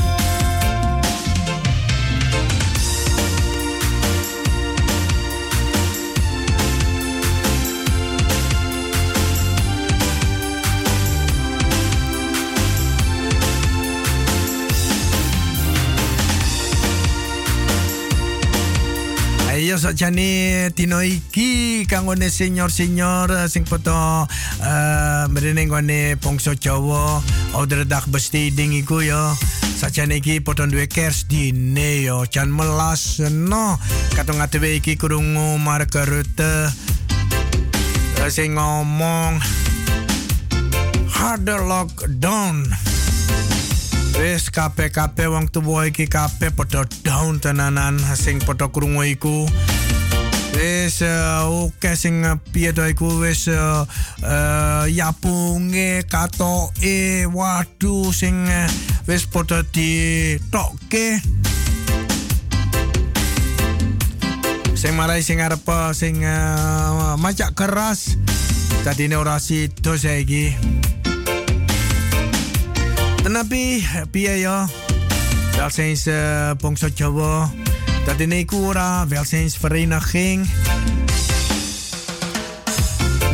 [19.57, 27.17] Ayo sakjane dino iki kanggone senior-senior sing foto uh, mrene nggone bangsa Jawa
[27.57, 29.33] odredak besteding iku yo.
[29.81, 33.81] Sakjane iki foto duwe kers dine yo jan melas no.
[34.13, 36.69] Katong ngadewe iki krungu Mark Rutte
[38.21, 39.41] uh, sing ngomong
[41.17, 42.61] hard lockdown.
[44.17, 49.45] Wis kabeh-kabeh wong tuwa iki kabeh padha down tenanan sing padha krungu iku.
[50.57, 53.85] Wis uh, oke sing uh, piye to iku uh,
[54.89, 58.65] yapunge katoke waduh sing uh,
[59.05, 61.21] wis padha ditokke.
[64.73, 65.37] Sing marai sing
[65.93, 66.25] sing
[67.21, 68.17] macak keras.
[68.81, 70.57] Tadine ora sido saiki.
[73.27, 74.55] Tenapi piye yo?
[75.59, 77.51] Wel sinds uh, Bongso Jawa.
[78.05, 80.47] Dat in ora wel sinds vereniging.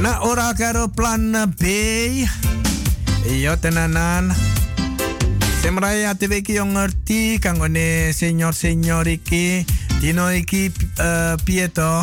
[0.02, 1.64] Na ora karo plan B.
[3.38, 4.34] Yo tenanan.
[5.62, 9.62] Semraya TV iki yo ngerti kanggone senior-senior iki
[10.02, 12.02] dino iki uh, piye to?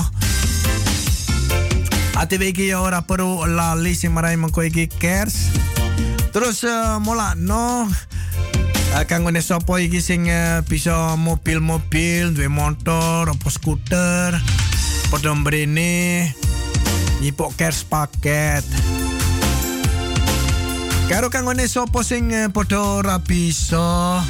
[2.15, 5.51] ATV yo ora perlu lali sing marai mengko iki kers.
[6.31, 13.48] Terus uh, mola no uh, kanggone sapa iki sing uh, bisa mobil-mobil, duwe motor, apa
[13.51, 14.39] skuter,
[15.11, 16.31] padha mrene
[17.19, 18.62] nyipok kers paket.
[21.11, 24.23] Karo kanggone sapa sing uh, padha ora bisa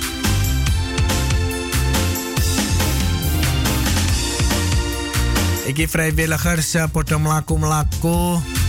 [5.68, 8.59] Iki vrijwilligers uh, padha mlaku-mlaku.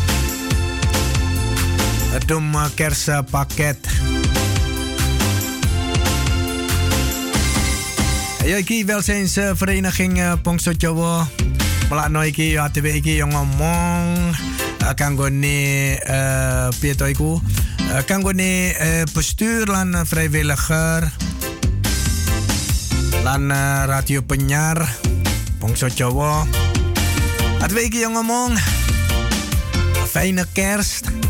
[2.11, 3.87] Het domme kersenpakket.
[8.45, 11.27] Ja, ik welzijnsvereniging eh, eh, Pongsochowo.
[11.89, 14.35] Mala no iki ATB iki yang ngomong
[14.83, 15.95] eh, kanggo ni
[16.79, 17.39] pieto iku.
[18.05, 18.75] Kanggo ni
[19.13, 21.11] bestuur lan vrijwilliger
[23.23, 23.51] lan
[23.87, 24.83] radio penyiar
[25.59, 26.43] Pongsochowo.
[27.61, 28.57] ATB iki yang ngomong.
[30.11, 31.20] Fijne kerst.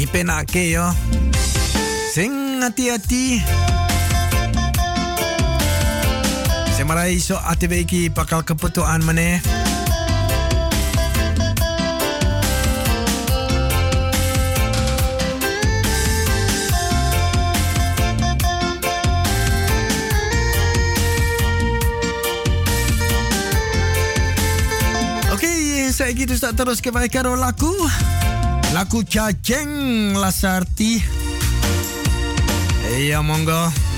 [0.00, 0.88] dipenake yo.
[2.16, 3.44] Sing hati-hati.
[6.72, 9.44] Semarai so ATV iki bakal keputuan meneh.
[25.90, 27.76] Saya gitu tak terus kebaikan laku.
[28.72, 29.30] La Cucha
[30.14, 31.02] la sarti,
[33.08, 33.89] Ja, mongo.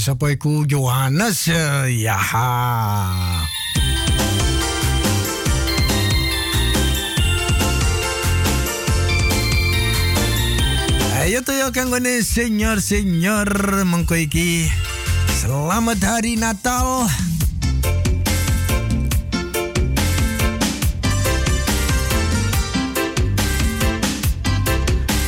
[0.00, 1.44] siapa iku Johannes
[1.84, 2.56] Yaha.
[11.20, 13.44] Ayo tuh kanggone senior senior
[13.84, 14.72] mengko iki.
[15.36, 17.04] Selamat hari Natal.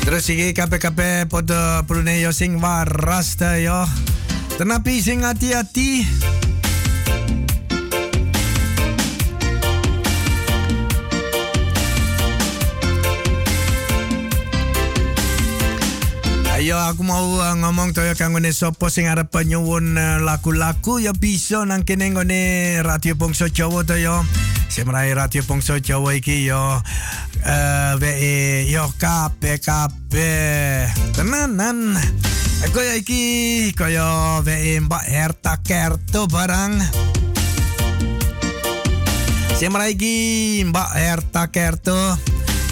[0.09, 3.85] Terus iki kabeh-kabeh padha prune yo waras ta yo.
[4.63, 6.07] Tenapi sing hati-hati.
[16.55, 21.03] Ayo aku mau uh, ngomong to ya kanggo ne sapa sing arep nyuwun uh, lagu-lagu
[21.03, 24.23] ya bisa nang kene nggone Radio Bangsa Jawa to ya.
[24.71, 26.79] Semrai Radio Bangsa Jawa iki yo
[27.43, 30.31] eh we yo kape kape
[31.19, 31.99] tenanan.
[32.71, 36.79] Kaya iki kaya we Mbak Herta Kerto barang.
[39.59, 41.99] Semrai iki Mbak Herta Kerto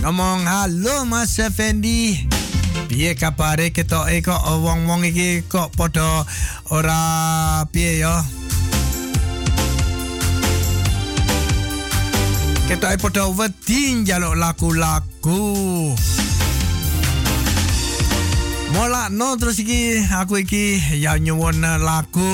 [0.06, 2.14] ngomong halo Mas Effendi.
[2.86, 6.22] Piye kabare ketok e kok wong-wong iki kok padha
[6.70, 7.02] ora
[7.70, 8.22] piye ya?
[12.70, 15.42] Ketok e padha wedi njaluk lagu-lagu.
[18.70, 22.30] Mola no terus iki aku iki ya nyuwun lagu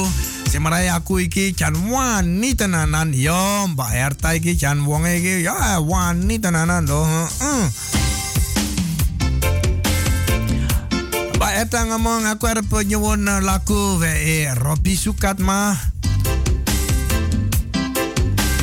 [0.47, 6.39] Semrai aku iki jan wani tenanan yo Mbak Herta iki jan wong iki ya wani
[6.39, 7.03] tenanan loh.
[7.03, 7.63] Heeh.
[11.37, 15.77] Mbak Eta ngomong aku harap nyewon lagu we Robi Sukatma.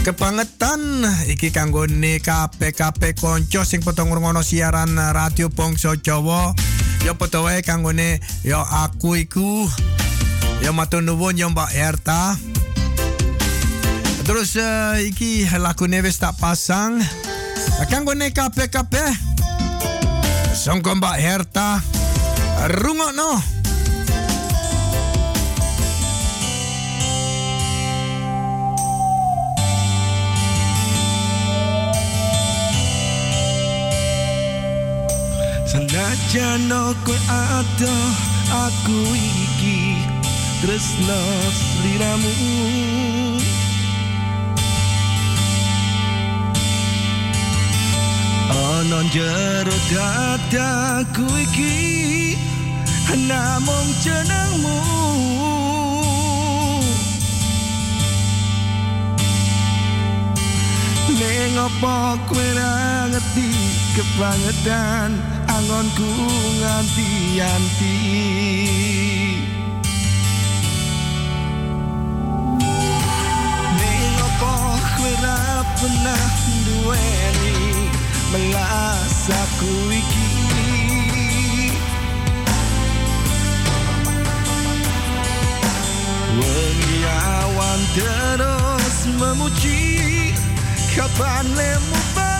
[0.01, 6.72] Kebangetan iki kanggo ne KPKP konco sing potong ngrungono siaran radio Bangsa Jawa.
[7.03, 9.67] Ya padha wae kanggo ne ya aku iku.
[10.63, 12.39] Ya matur nuwun ya Mbak Erta.
[14.23, 17.03] Terus eh, iki lagune wis tak pasang.
[17.91, 18.95] Kanggo ne KPKP.
[20.55, 21.83] Songko Mbak Herta.
[22.71, 23.52] Rungokno.
[36.13, 36.69] Senajan
[37.01, 37.97] kowe ada
[38.69, 39.97] aku iki
[40.61, 42.33] tresno sliramu.
[48.53, 51.81] Ana jero dadaku iki
[53.25, 54.77] namung jenengmu.
[61.09, 63.49] Ning apa kowe ra ngerti
[63.97, 65.32] kebangetan
[65.63, 66.11] angonku
[66.59, 67.95] nganti-anti
[73.79, 75.39] Ning apa kowe ra
[75.79, 76.25] pernah
[76.67, 77.87] duweni
[78.35, 80.31] melas aku iki?
[86.43, 90.35] Wengi awan terus memuji
[90.91, 92.32] Kapan lemu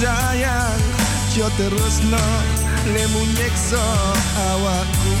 [0.00, 0.80] tersayang
[1.36, 2.24] Jo terus no
[2.88, 3.84] Lemu nyekso
[4.48, 5.12] awakku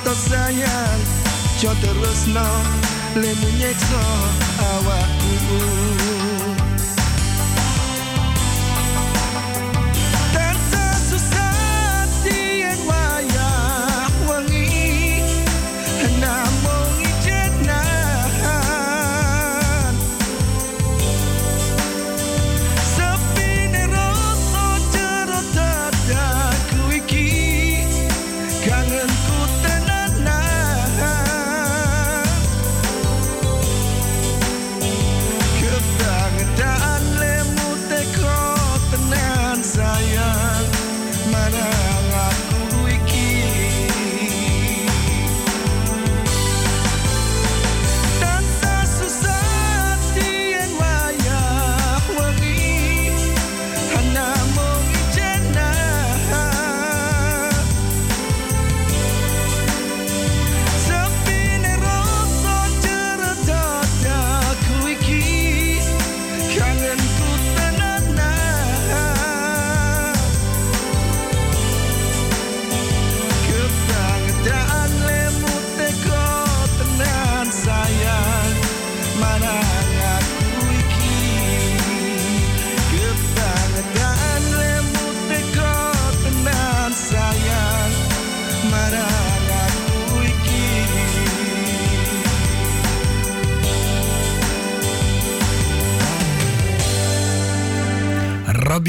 [0.00, 1.00] Elingo to sayang
[1.60, 2.46] Jo terus no
[3.14, 4.02] Lemu nyekso
[4.58, 5.99] awakku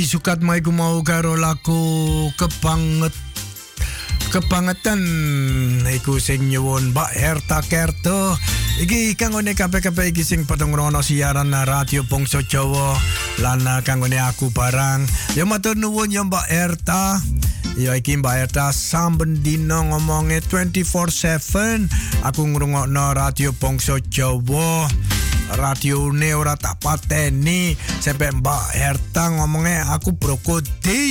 [0.01, 1.77] Robi sukat mai ku mau karo laku
[2.33, 3.13] kebanget
[4.33, 4.97] kebangetan.
[5.85, 8.33] Iku sing nyuwun Mbak Herta Kerto.
[8.81, 12.97] Iki kanggone kabeh-kabeh iki sing padha ngrono siaran radio Bangsa Jawa.
[13.45, 15.05] Lan kanggone aku barang.
[15.37, 17.21] Ya matur nuwun ya Mbak Herta.
[17.77, 24.89] Ya iki Mbak Herta samben dino ngomonge 24/7 aku ngrungokno radio Bangsa Jawa
[25.57, 31.03] radio ne ora tak pateni sampai Mbak Herta ngomongnya aku brokodi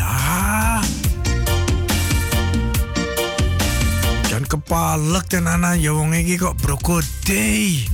[0.00, 0.80] ah.
[4.26, 7.84] Jangan kepalek tenanan ya wong iki kok brokodi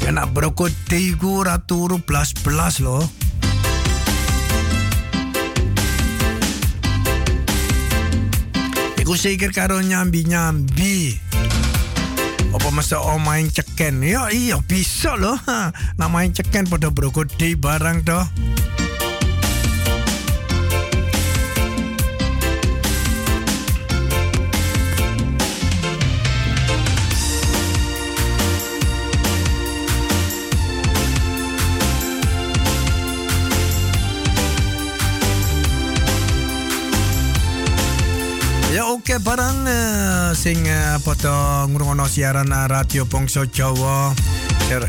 [0.00, 3.04] Kena brokodi ku ora turu blas-blas loh
[9.08, 11.27] Iku sikir karo nyambi-nyambi.
[12.58, 14.02] Apa masa oh main ceken?
[14.02, 15.38] Ya iya bisa loh.
[15.46, 15.70] Ha,
[16.10, 18.26] main ceken pada brokodi barang toh.
[39.08, 41.32] Oke barang eh, sing uh, poto
[41.72, 44.12] ngrungokno siaran eh, radio Bangsa Jawa.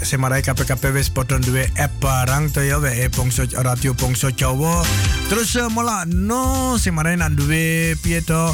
[0.03, 4.83] Semarai KPKP wis padha duwe app barang to ya wae Bangsa radio Bangsa Jawa.
[5.31, 8.51] Terus mola no semarai nak duwe piye to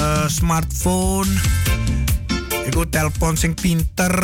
[0.00, 1.28] eh, smartphone.
[2.64, 4.16] Iku telepon sing pinter.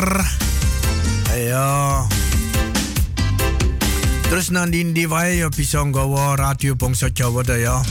[1.36, 2.08] Ayo.
[4.32, 7.84] Terus nang ndi wae ya bisa nggawa radio Bangsa Jawa to ya.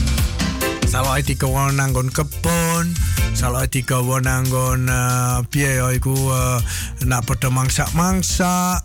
[0.90, 2.90] Salah digawa nanggon kebon,
[3.38, 6.58] salah digawa nanggon uh, piye ya iku uh,
[7.06, 8.82] nak padha mangsak-mangsak.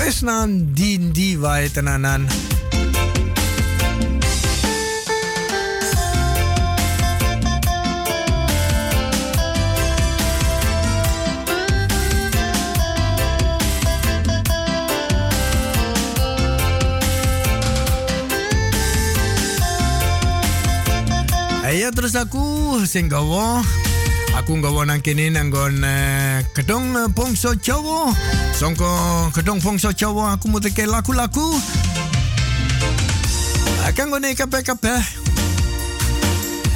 [0.00, 2.24] Wis nang ndi wae tenanan.
[21.88, 23.64] Ayo terus aku sing gawa
[24.36, 28.12] Aku nggawa nang kene nanggon uh, gedung uh, Bangsa Jawa.
[28.52, 31.48] Songko gedung Bangsa Jawa aku muteke lagu-lagu.
[33.88, 35.00] Akan ngone kabeh-kabeh.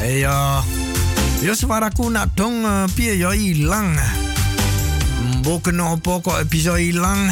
[0.01, 0.64] Ayo.
[1.44, 3.93] Yo suaraku nak dong uh, piye yo ilang.
[5.44, 7.28] Mbok kenapa kok bisa ilang?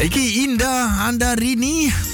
[0.00, 2.13] Iki indah anda rini.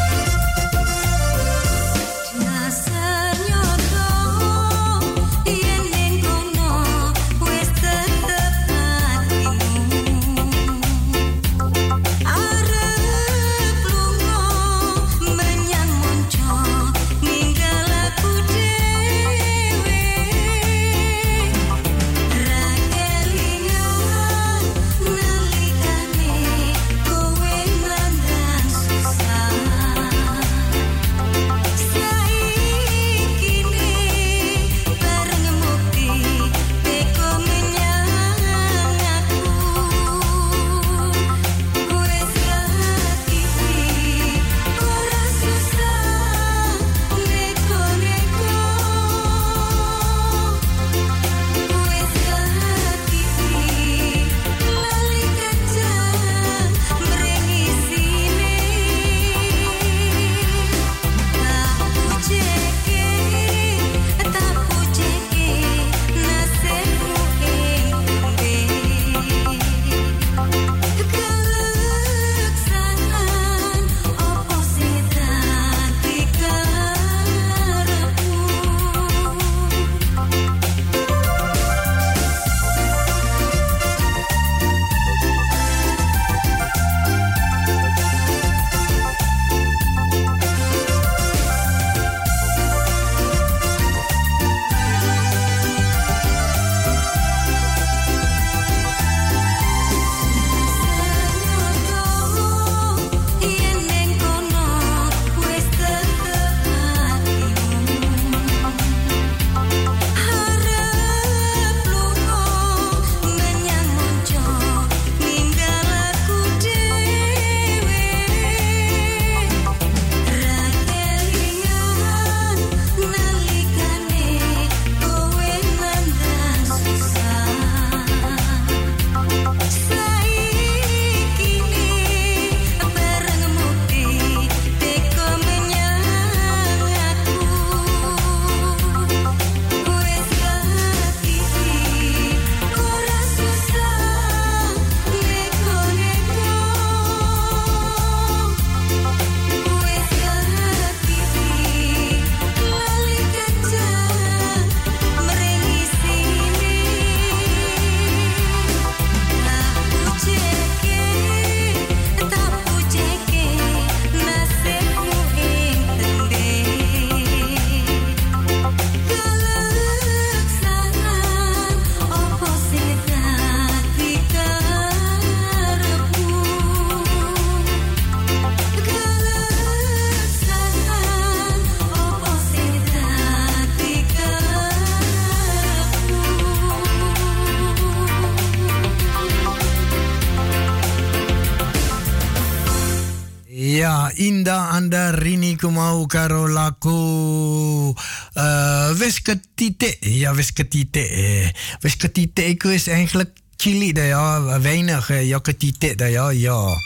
[195.61, 197.93] anda rini ku mau karo laku
[198.35, 199.99] uh, wis ketite.
[200.01, 201.05] Ja, wis ketite.
[201.05, 201.53] Eh.
[201.83, 206.77] Wis iku is eigenlijk chili da ja, weinig eh, ja ketite da ja, ja.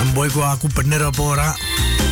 [0.00, 1.54] En boy ku aku bener apa ora?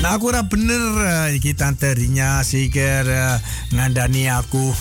[0.02, 0.80] Nah aku ora bener
[1.28, 3.38] eh, iki tante Rinya sikir eh,
[3.72, 4.72] ngandani aku.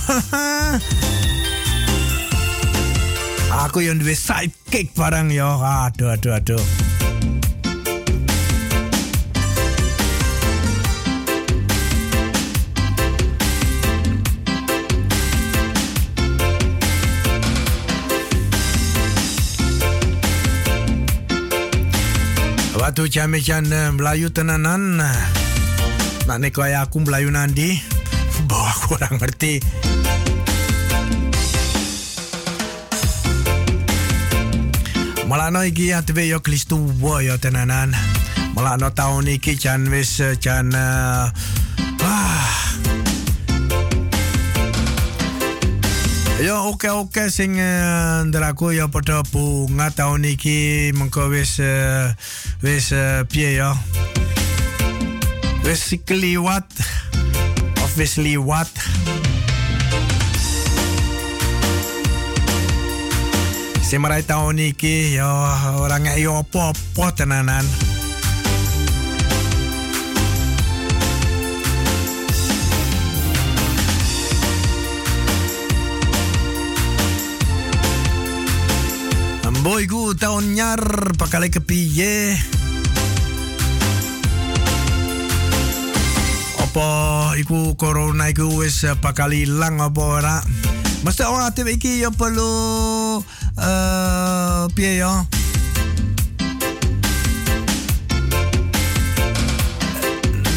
[3.68, 5.60] aku yang duwe sidekick barang ya.
[5.92, 6.91] Aduh aduh aduh.
[22.82, 24.98] Waktu cami-can Melayu tenanan.
[26.26, 27.78] Nak ni kaya aku Melayu nanti
[28.50, 29.62] Bawa aku orang ngerti.
[35.30, 37.94] Malano iki atve yo klistu wo yo tenanan.
[38.58, 41.30] Malano tahun iki can wis eh, can uh,
[46.42, 52.18] Yo oke oke sing uh, nderaku yo padha bunga tahun iki mengko wis uh,
[52.66, 53.78] wis uh, piye yo
[55.62, 56.66] wis kliwat
[57.86, 58.66] of wis liwat.
[63.86, 64.58] Sing marai tahun
[65.14, 65.30] yo
[65.78, 67.70] orang yo apa-apa tenanan
[79.62, 80.82] Boy ku tahun nyar
[81.22, 82.34] pakalai kepiye
[86.58, 86.90] Apa
[87.38, 90.38] iku corona iku wis eh, bakal ilang apa ora?
[91.06, 95.30] Mesti orang aktif iki ya perlu uh, piye ya?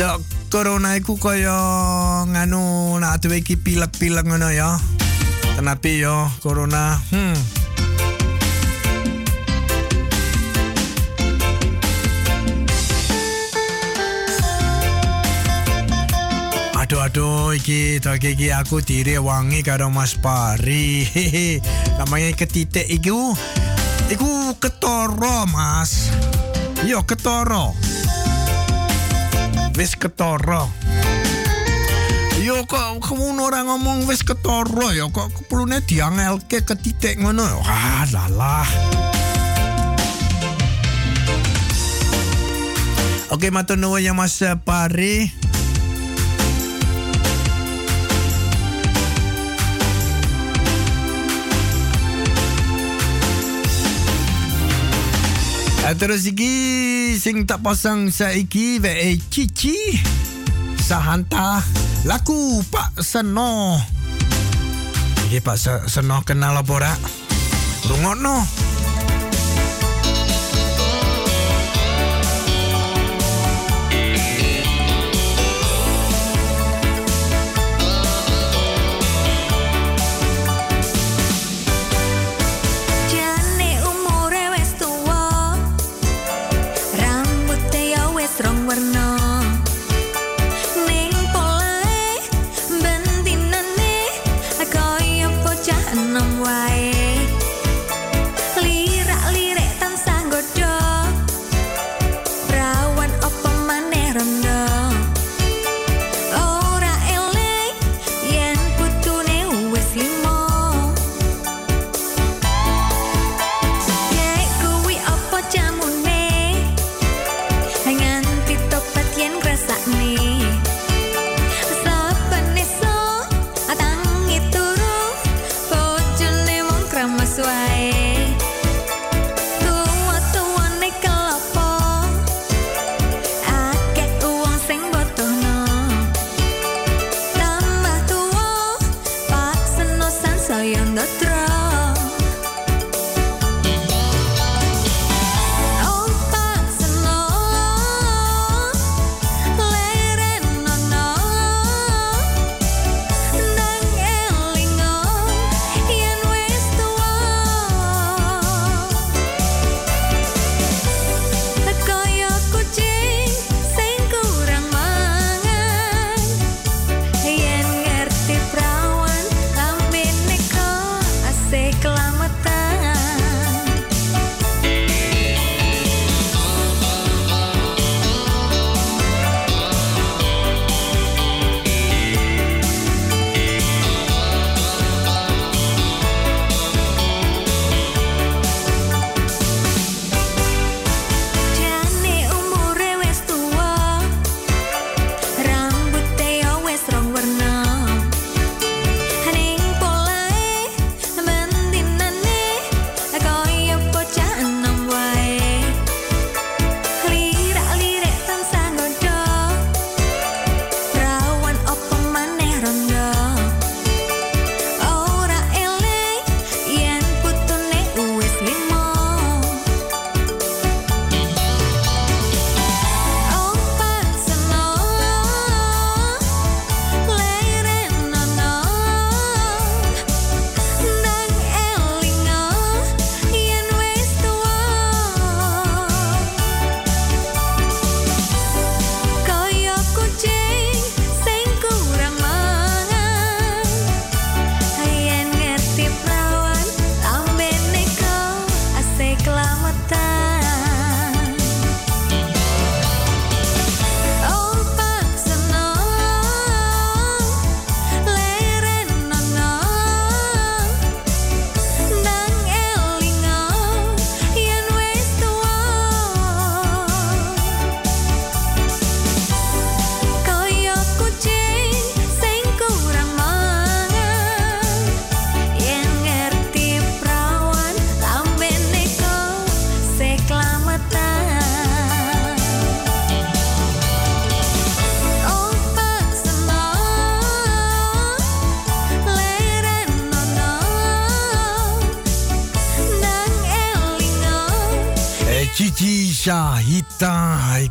[0.01, 1.60] Dok corona iku kaya
[2.24, 4.81] nganu nak aktif iki pilek-pilek ngono ya.
[5.60, 6.97] Kenapa ya corona.
[7.12, 7.64] Hmm
[16.85, 21.09] Aduh aduh iki tak iki aku tiri wangi karo Mas Pari.
[21.97, 23.32] Namanya ketitik iku
[24.12, 26.12] iku ketoro Mas.
[26.85, 27.73] Yo ketoro.
[29.81, 30.69] Wis ketoro.
[32.44, 37.65] Yo kok kamu orang ngomong wis ketoro ya kok perlunya diangelke ketitik ngono.
[37.65, 38.69] Wah lalah.
[43.32, 44.36] Oke, matur nuwun ya Mas
[44.69, 45.43] Pari.
[55.94, 56.52] Terus iki
[57.16, 59.96] sing tak pasang saiki ve cici
[60.76, 61.62] sahanta
[62.04, 63.78] laku Pak Seno.
[65.30, 66.92] Iki Pak Se- Seno kenal apa ora?
[67.88, 68.44] Rungokno.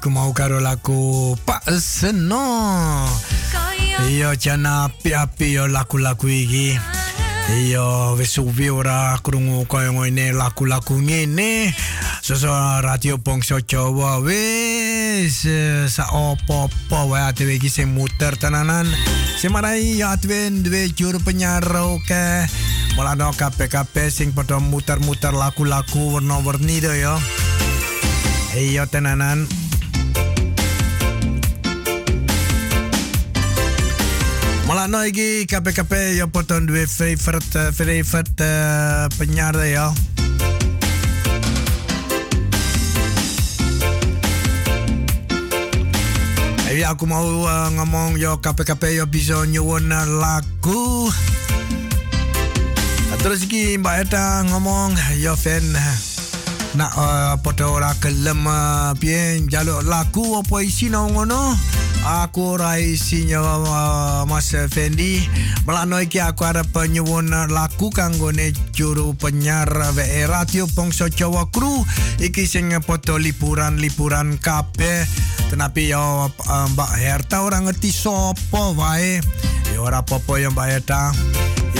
[0.04, 2.44] ku mau karo laku Pak Seno.
[4.12, 6.76] Iya jana api-api yo laku-laku iki.
[7.72, 11.72] Io wis ora krungu kaya ngene laku-laku ngene.
[12.20, 12.52] Soso
[12.84, 15.48] radio bangsa Jawa wis
[15.88, 18.84] sa opo-opo wae ate iki sing muter tenanan.
[19.40, 22.44] Semarai ya atwin dua juru penyaro ke
[23.00, 27.16] Mulano KPKP sing pada muter-muter laku-laku warna-warni do yo
[28.54, 29.50] Iyo tenanan
[34.84, 39.96] Mulane iki kabeh-kabeh ya padha duwe favorite eh, favorite eh, penyiar ya
[46.68, 51.08] Jadi aku mau uh, ngomong yo KPKP yo bisa nyuwun uh, lagu.
[53.24, 55.64] Terus iki Mbak Eta ngomong yo fan
[56.74, 61.54] nak uh, podo ora gelem uh, piye njaluk lagu apa isine ngono.
[62.04, 65.24] Aku ora isinya uh, Mas Fendi.
[65.64, 71.86] Melano iki aku arep nyuwun lagu kanggone juru penyiar WE Radio Bangsa Jawa Kru
[72.20, 75.08] iki sing podo liburan-liburan kabeh.
[75.48, 76.28] Tenapi yo
[76.76, 79.24] Mbak Herta ora ngerti sopo wae.
[79.72, 81.02] Ya ora apa-apa Mbak Herta.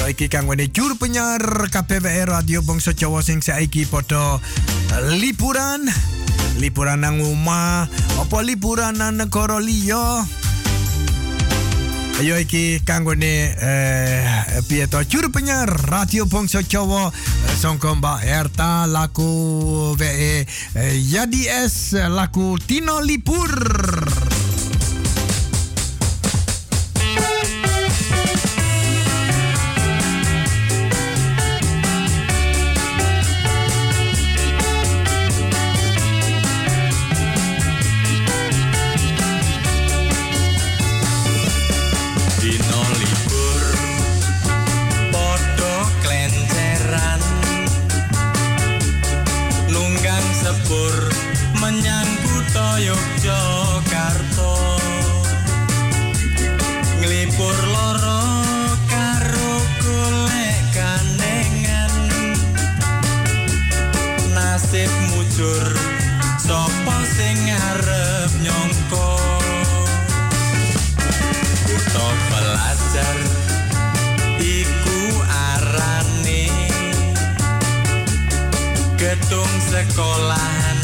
[0.04, 1.40] Ya iki kanggone juru penyiar
[1.72, 4.36] KPWR Radio Bangsa Jawa sing saiki padha
[5.00, 5.88] eh, liburan.
[6.60, 7.88] Liburan nang omah,
[8.20, 10.28] apa liburan nang negara liya.
[12.20, 14.28] Ayo iki kanggone eh
[14.68, 15.00] piye to
[15.88, 19.32] Radio Bangsa Jawa eh, sangka Mbak Herta laku
[19.96, 23.56] WE eh, Yadi S laku Tino Lipur.
[66.84, 69.16] Sopo sing arep nyongko?
[71.64, 73.18] Kutha pelajar
[74.36, 75.00] iku
[75.32, 76.52] arane
[79.00, 80.80] Gedung sekolahan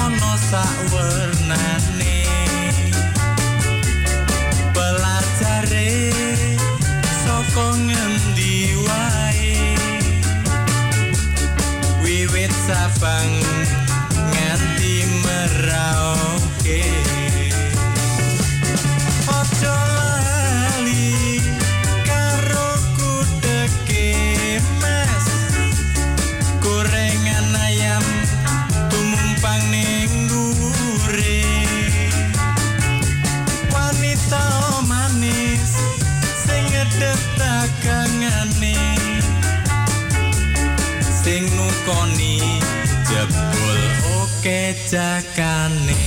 [0.00, 1.77] ana sakwernane
[45.38, 45.97] κάνει